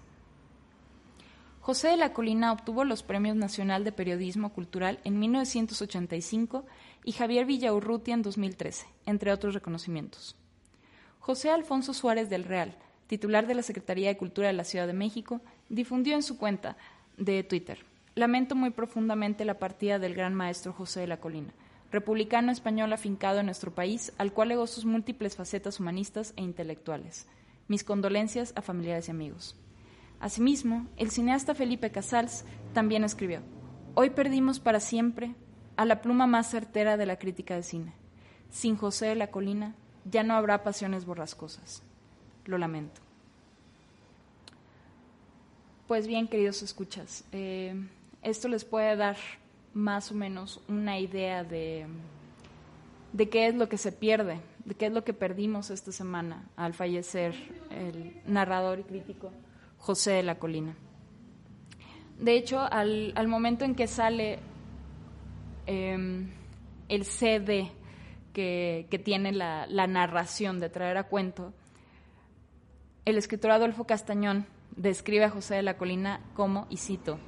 [1.60, 6.66] José de la Colina obtuvo los Premios Nacional de Periodismo Cultural en 1985
[7.04, 10.36] y Javier Villaurrutia en 2013, entre otros reconocimientos.
[11.20, 14.94] José Alfonso Suárez del Real, titular de la Secretaría de Cultura de la Ciudad de
[14.94, 16.78] México, difundió en su cuenta
[17.18, 17.84] de Twitter,
[18.18, 21.54] Lamento muy profundamente la partida del gran maestro José de la Colina,
[21.92, 27.28] republicano español afincado en nuestro país, al cual legó sus múltiples facetas humanistas e intelectuales.
[27.68, 29.56] Mis condolencias a familiares y amigos.
[30.20, 33.42] Asimismo, el cineasta Felipe Casals también escribió,
[33.94, 35.34] Hoy perdimos para siempre
[35.76, 37.94] a la pluma más certera de la crítica de cine.
[38.50, 39.76] Sin José de la Colina
[40.06, 41.84] ya no habrá pasiones borrascosas.
[42.46, 43.02] Lo lamento.
[45.88, 47.74] Pues bien, queridos escuchas, eh,
[48.22, 49.16] esto les puede dar
[49.78, 51.86] más o menos una idea de,
[53.14, 56.50] de qué es lo que se pierde, de qué es lo que perdimos esta semana
[56.56, 57.36] al fallecer
[57.70, 59.32] el narrador y crítico
[59.78, 60.76] José de la Colina.
[62.20, 64.40] De hecho, al, momento en que sale
[65.68, 66.32] em,
[66.90, 67.72] el CD
[68.34, 71.54] que, tiene la, la, narración de traer a cuento,
[73.06, 77.20] el escritor Adolfo Castañón describe a José de la Colina como, y cito,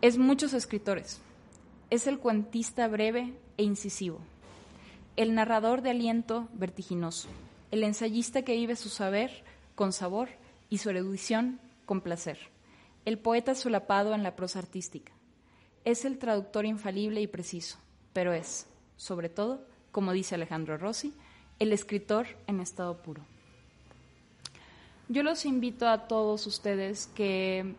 [0.00, 1.20] es muchos escritores,
[1.92, 4.18] es el cuentista breve e incisivo,
[5.16, 7.28] el narrador de aliento vertiginoso,
[7.70, 10.30] el ensayista que vive su saber con sabor
[10.70, 12.38] y su erudición con placer.
[13.04, 15.12] El poeta solapado en la prosa artística.
[15.84, 17.76] Es el traductor infalible y preciso,
[18.14, 18.66] pero es,
[18.96, 21.12] sobre todo, como dice Alejandro Rossi,
[21.58, 23.20] el escritor en estado puro.
[25.10, 27.74] Yo los invito a todos ustedes que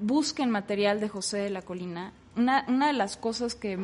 [0.00, 2.12] busquen material de José de la Colina.
[2.36, 3.78] Una, de las cosas que,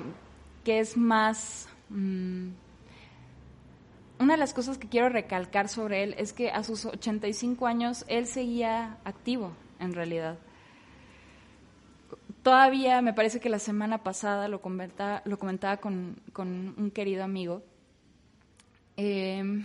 [0.65, 1.69] es más...
[1.91, 2.49] Mm,
[4.19, 8.05] una de las cosas que quiero recalcar sobre él es que a sus 85 años
[8.09, 10.39] él seguía activo, en realidad.
[12.43, 17.63] Todavía me parece que la semana pasada lo comentaba, lo comentaba con, un querido amigo.
[18.97, 19.65] Em,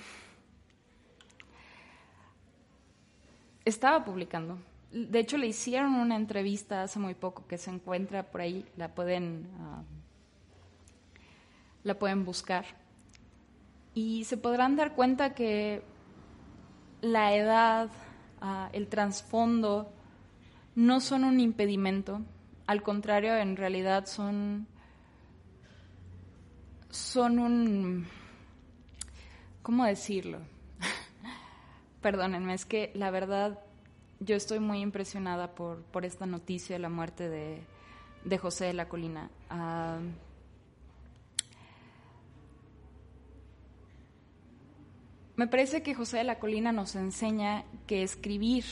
[3.65, 4.59] estaba publicando.
[4.93, 8.93] De hecho, le hicieron una entrevista hace muy poco que se encuentra por ahí, la
[8.93, 9.81] pueden, ah,
[11.83, 12.65] la pueden buscar
[13.93, 15.83] y se podrán dar cuenta que
[17.01, 17.89] la edad,
[18.41, 19.91] ah, el trasfondo,
[20.75, 22.21] no son un impedimento,
[22.65, 24.67] al contrario, en realidad son,
[26.89, 28.07] son un,
[29.61, 30.39] ¿cómo decirlo?
[32.01, 33.59] Perdónenme, es que la verdad
[34.23, 37.63] yo estoy muy impresionada por, por esta noticia de la muerte de,
[38.25, 39.29] de José de la Colina.
[39.49, 39.99] Ah,
[45.35, 48.65] Me parece que José de la Colina nos enseña que escribir,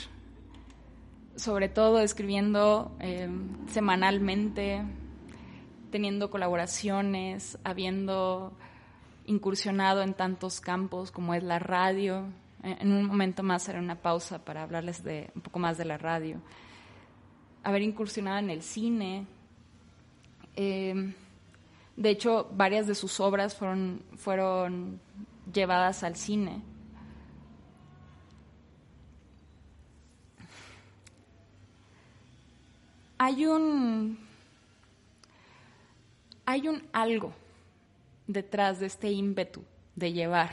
[1.35, 4.83] sobre todo escribiendo em, semanalmente,
[5.89, 8.53] teniendo colaboraciones, habiendo
[9.25, 12.25] incursionado en tantos campos como es la radio.
[12.63, 15.97] En un momento más haré una pausa para hablarles de un poco más de la
[15.97, 16.39] radio.
[17.63, 19.25] Haber incursionado en el cine.
[20.55, 21.13] Em,
[21.95, 24.99] de hecho, varias de sus obras fueron, fueron
[25.51, 26.61] llevadas al cine.
[33.17, 34.17] Hay un
[36.45, 37.33] hay un algo
[38.27, 39.63] detrás de este ímpetu
[39.95, 40.51] de llevar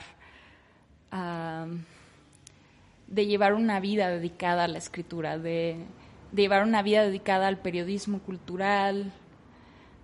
[3.09, 5.85] de llevar una vida dedicada a la escritura, de,
[6.32, 9.12] de llevar una vida dedicada al periodismo cultural,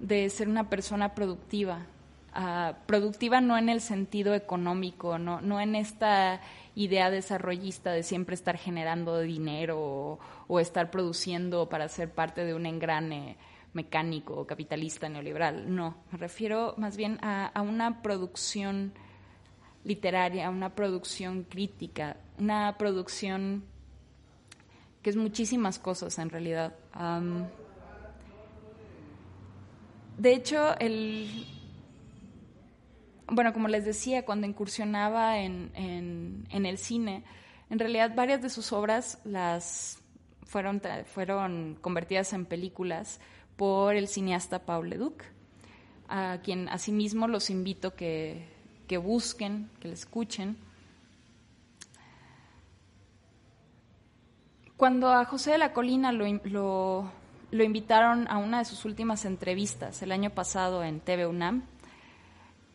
[0.00, 1.86] de ser una persona productiva.
[2.36, 6.40] Ah, productiva no en el sentido económico, no, no en esta
[6.74, 10.18] idea desarrollista de siempre estar generando dinero
[10.48, 13.36] o, estar produciendo para ser parte de un engrane
[13.72, 15.72] mecánico, capitalista, neoliberal.
[15.72, 18.94] No, me refiero más bien a, una producción
[19.84, 23.64] literaria, una producción crítica, una producción
[25.02, 26.74] que es muchísimas cosas en realidad.
[30.16, 31.46] de hecho, el,
[33.26, 37.22] bueno, como les decía, cuando incursionaba en, en, el cine,
[37.68, 39.98] en realidad varias de sus obras las
[40.46, 43.20] fueron, fueron convertidas en películas
[43.56, 45.22] por el cineasta Paul Leduc,
[46.08, 48.53] a quien asimismo los invito que,
[48.86, 50.56] que busquen, que le escuchen.
[54.76, 56.26] Cuando a José de la Colina lo,
[57.50, 61.62] lo, invitaron a una de sus últimas entrevistas el año pasado en TV UNAM,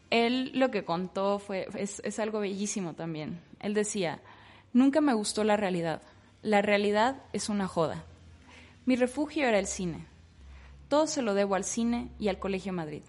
[0.09, 3.39] él lo que contó fue, es, algo bellísimo también.
[3.59, 4.19] Él decía,
[4.73, 6.01] nunca me gustó la realidad.
[6.41, 8.03] La realidad es una joda.
[8.85, 10.05] Mi refugio era el cine.
[10.87, 13.03] Todo se lo debo al cine y al Colegio Madrid.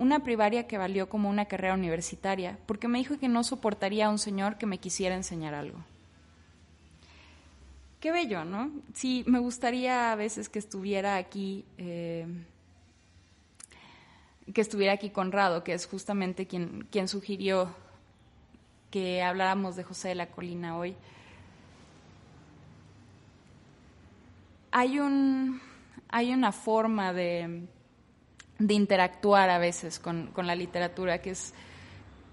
[0.00, 4.08] Una primaria que valió como una carrera universitaria porque me dijo que no soportaría a
[4.08, 5.78] un señor que me quisiera enseñar algo.
[8.00, 8.70] Qué bello, ¿no?
[8.94, 12.26] Sí, me gustaría a veces que estuviera aquí, eh,
[14.54, 17.76] que estuviera aquí Conrado, que es justamente quien, quien sugirió
[18.90, 20.96] que habláramos de José de la Colina hoy.
[24.70, 25.60] Hay, un,
[26.08, 27.66] hay una forma de,
[28.60, 31.52] de interactuar a veces con, con, la literatura que es,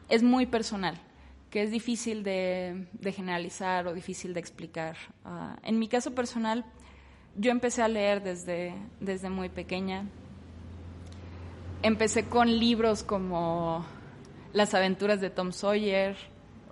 [0.10, 1.02] es muy personal
[1.50, 4.98] que es difícil de, generalizar o difícil de explicar.
[5.24, 6.66] Ah, en mi caso personal,
[7.36, 10.06] yo empecé a leer desde, desde muy pequeña.
[11.84, 13.86] Empecé con libros como
[14.54, 16.18] Las aventuras de Tom Sawyer,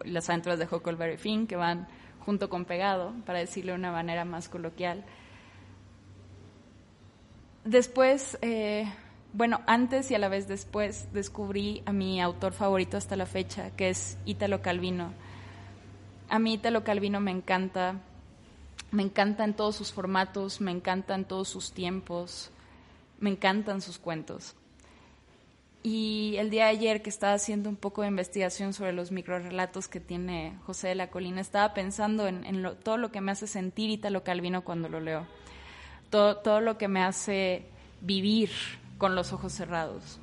[0.04, 1.88] Las aventuras de Huckleberry Finn, que van
[2.20, 5.06] junto con pegado, para decirlo de una manera más coloquial.
[7.64, 8.92] Después eh,
[9.36, 13.70] bueno, antes y a la vez después descubrí a mi autor favorito hasta la fecha,
[13.72, 15.12] que es Ítalo Calvino.
[16.30, 18.00] A mí Ítalo Calvino me encanta,
[18.92, 22.50] me encanta en todos sus formatos, me encanta en todos sus tiempos,
[23.20, 24.56] me encantan sus cuentos.
[25.84, 29.90] Y el día de ayer que estaba haciendo un poco de investigación sobre los microrelatos
[29.90, 33.90] que tiene José de la Colina, estaba pensando en, todo lo que me hace sentir
[33.90, 35.28] Ítalo Calvino cuando lo leo,
[36.10, 37.66] todo, todo lo que me hace
[38.00, 38.52] vivir
[38.98, 40.20] con los ojos cerrados.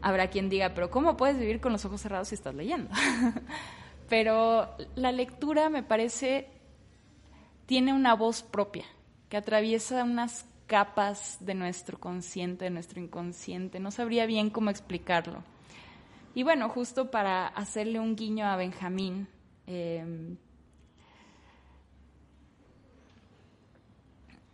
[0.00, 2.90] Habrá quien diga, pero ¿cómo puedes vivir con los ojos cerrados si estás leyendo?
[4.08, 6.48] pero la lectura me parece
[7.66, 8.84] tiene una voz propia
[9.28, 13.80] que atraviesa unas capas de nuestro consciente, de nuestro inconsciente.
[13.80, 15.42] No sabría bien cómo explicarlo.
[16.34, 19.26] Y bueno, justo para hacerle un guiño a Benjamín,
[19.66, 20.36] eh,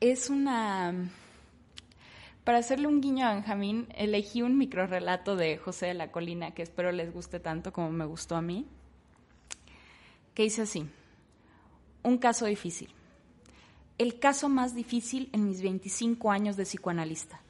[0.00, 1.10] es una
[2.44, 6.62] para hacerle un guiño a Benjamín, elegí un microrelato de José de la Colina que
[6.62, 8.66] espero les guste tanto como me gustó a mí,
[10.34, 10.86] que dice así,
[12.02, 12.90] un caso difícil.
[13.96, 17.40] El caso más difícil en mis 25 años de psicoanalista.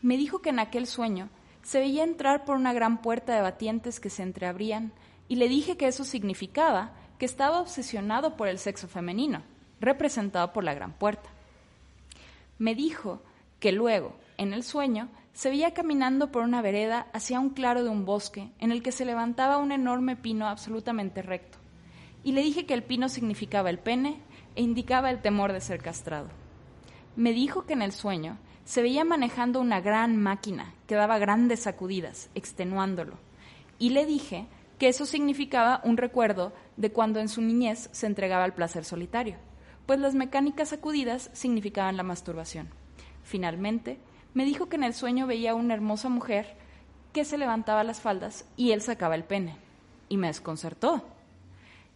[0.00, 1.28] Me dijo que en aquel sueño
[1.62, 4.92] se veía entrar por una gran puerta de batientes que se entreabrían
[5.28, 9.42] y le dije que eso significaba que estaba obsesionado por el sexo femenino,
[9.80, 11.28] representado por la gran puerta.
[12.58, 13.20] Me dijo
[13.60, 17.90] que luego, en el sueño, se veía caminando por una vereda hacia un claro de
[17.90, 21.58] un bosque en el que se levantaba un enorme pino absolutamente recto.
[22.24, 24.20] Y le dije que el pino significaba el pene
[24.54, 26.28] e indicaba el temor de ser castrado.
[27.16, 31.60] Me dijo que en el sueño se veía manejando una gran máquina que daba grandes
[31.60, 33.18] sacudidas, extenuándolo.
[33.78, 34.46] Y le dije
[34.78, 39.36] que eso significaba un recuerdo de cuando en su niñez se entregaba al placer solitario,
[39.86, 42.68] pues las mecánicas sacudidas significaban la masturbación.
[43.26, 43.98] Finalmente,
[44.34, 46.54] me dijo que en el sueño veía una hermosa mujer
[47.12, 49.56] que se levantaba las faldas y él sacaba el pene.
[50.08, 51.04] Y me desconcertó.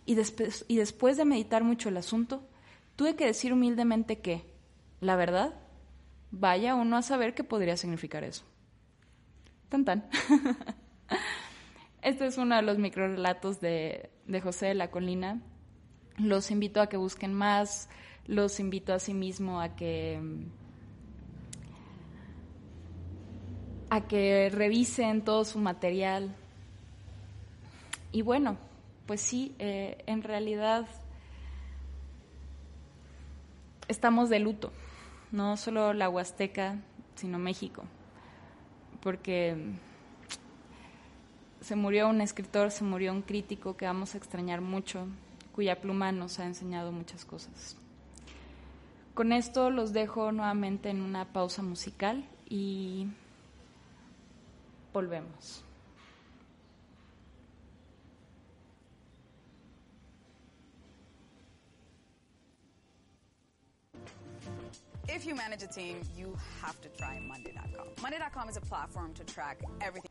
[0.07, 2.43] Y después, y después de meditar mucho el asunto,
[2.97, 4.43] tuve que decir humildemente que,
[5.01, 5.55] la verdad,
[6.32, 8.43] vaya uno a saber qué podría significar eso.
[9.69, 10.11] Tan tan.
[12.02, 15.43] Este es uno de los microrelatos de, de José de la Colina.
[16.16, 17.89] Los invito a que busquen más,
[18.27, 20.19] los invito a sí mismo a que
[23.90, 26.34] a que revisen todo su material.
[28.12, 28.56] Y bueno,
[29.06, 30.86] pues sí, eh, en realidad
[33.88, 34.72] estamos de luto,
[35.32, 36.76] no solo la Huasteca,
[37.16, 37.82] sino México,
[39.02, 39.56] porque
[41.60, 45.06] se murió un escritor, se murió un crítico que vamos a extrañar mucho,
[45.52, 47.76] cuya pluma nos ha enseñado muchas cosas.
[49.14, 53.08] Con esto los dejo nuevamente en una pausa musical y
[54.94, 55.62] Volvemos.
[65.08, 67.86] If you manage a team, you have to try Monday.com.
[68.00, 70.10] Monday.com is a platform to track everything.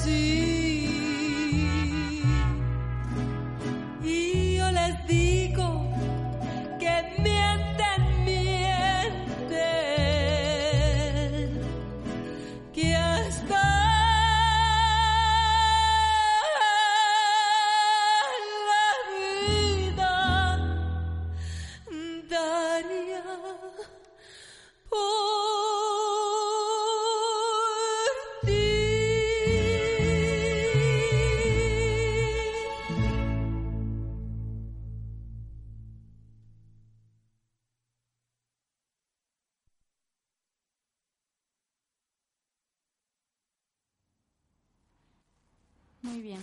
[0.00, 0.39] see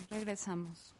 [0.09, 0.93] regresamos.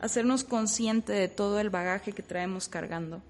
[0.00, 3.20] hacernos consciente de todo el bagaje que traemos cargando.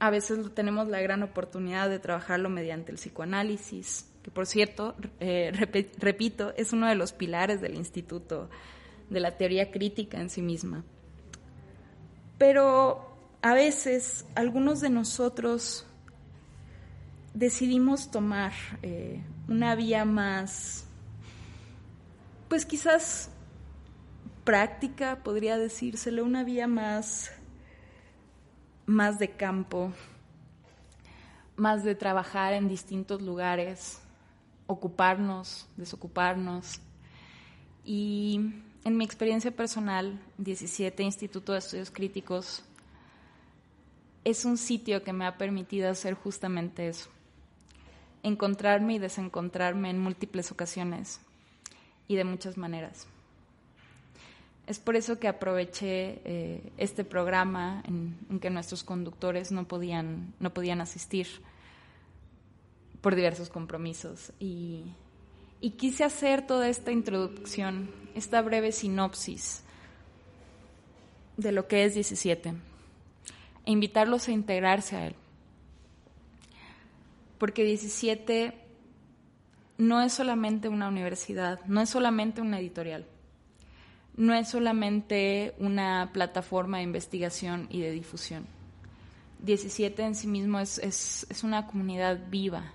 [0.00, 5.52] A veces tenemos la gran oportunidad de trabajarlo mediante el psicoanálisis, que por cierto, eh,
[5.54, 8.48] rep repito, es uno de los pilares del instituto,
[9.10, 10.84] de la teoría crítica en sí misma.
[12.38, 15.86] Pero a veces algunos de nosotros
[17.34, 18.52] decidimos tomar
[18.82, 20.86] eh, una vía más,
[22.48, 23.30] pues quizás
[24.44, 27.30] práctica, podría decírsele, una vía más,
[28.90, 29.92] más de campo,
[31.54, 34.00] más de trabajar en distintos lugares,
[34.66, 36.80] ocuparnos, desocuparnos.
[37.84, 38.40] Y
[38.84, 42.64] en mi experiencia personal, 17 Instituto de Estudios Críticos,
[44.24, 47.10] es un sitio que me ha permitido hacer justamente eso,
[48.24, 51.20] encontrarme y desencontrarme en múltiples ocasiones
[52.08, 53.06] y de muchas maneras.
[54.66, 60.52] Es por eso que aproveché eh, este programa en, que nuestros conductores no podían, no
[60.54, 61.26] podían asistir
[63.00, 64.84] por diversos compromisos y
[65.78, 69.64] quise hacer toda esta introducción, esta breve sinopsis
[71.40, 72.54] de lo que es 17
[73.66, 75.14] e invitarlos a integrarse a él.
[77.38, 78.54] Porque 17
[79.78, 83.06] no es solamente una universidad, no es solamente una editorial.
[84.16, 88.46] No es solamente una plataforma de investigación y de difusión.
[89.40, 92.72] 17 en sí mismo es, es una comunidad viva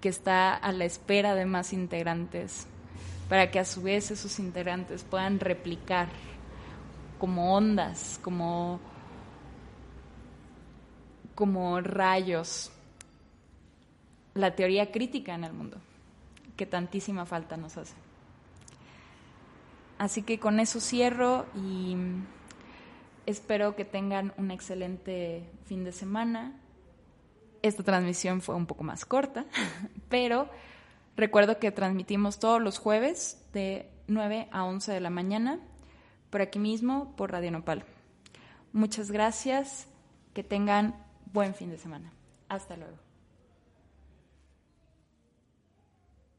[0.00, 2.66] que está a la espera de más integrantes
[3.28, 6.08] para que a su vez esos integrantes puedan replicar
[7.18, 8.80] como ondas, como,
[11.34, 12.72] como rayos,
[14.34, 15.78] la teoría crítica en el mundo,
[16.56, 17.94] que tantísima falta nos hace.
[20.02, 21.96] Así que con eso cierro y
[23.24, 26.58] espero que tengan un excelente fin de semana.
[27.62, 29.46] Esta transmisión fue un poco más corta,
[30.08, 30.50] pero
[31.16, 35.60] recuerdo que transmitimos todos los jueves de 9 a 11 de la mañana
[36.30, 37.84] por aquí mismo por Radio Nopal.
[38.72, 39.86] Muchas gracias,
[40.34, 40.96] que tengan
[41.32, 42.12] buen fin de semana.
[42.48, 43.01] Hasta luego.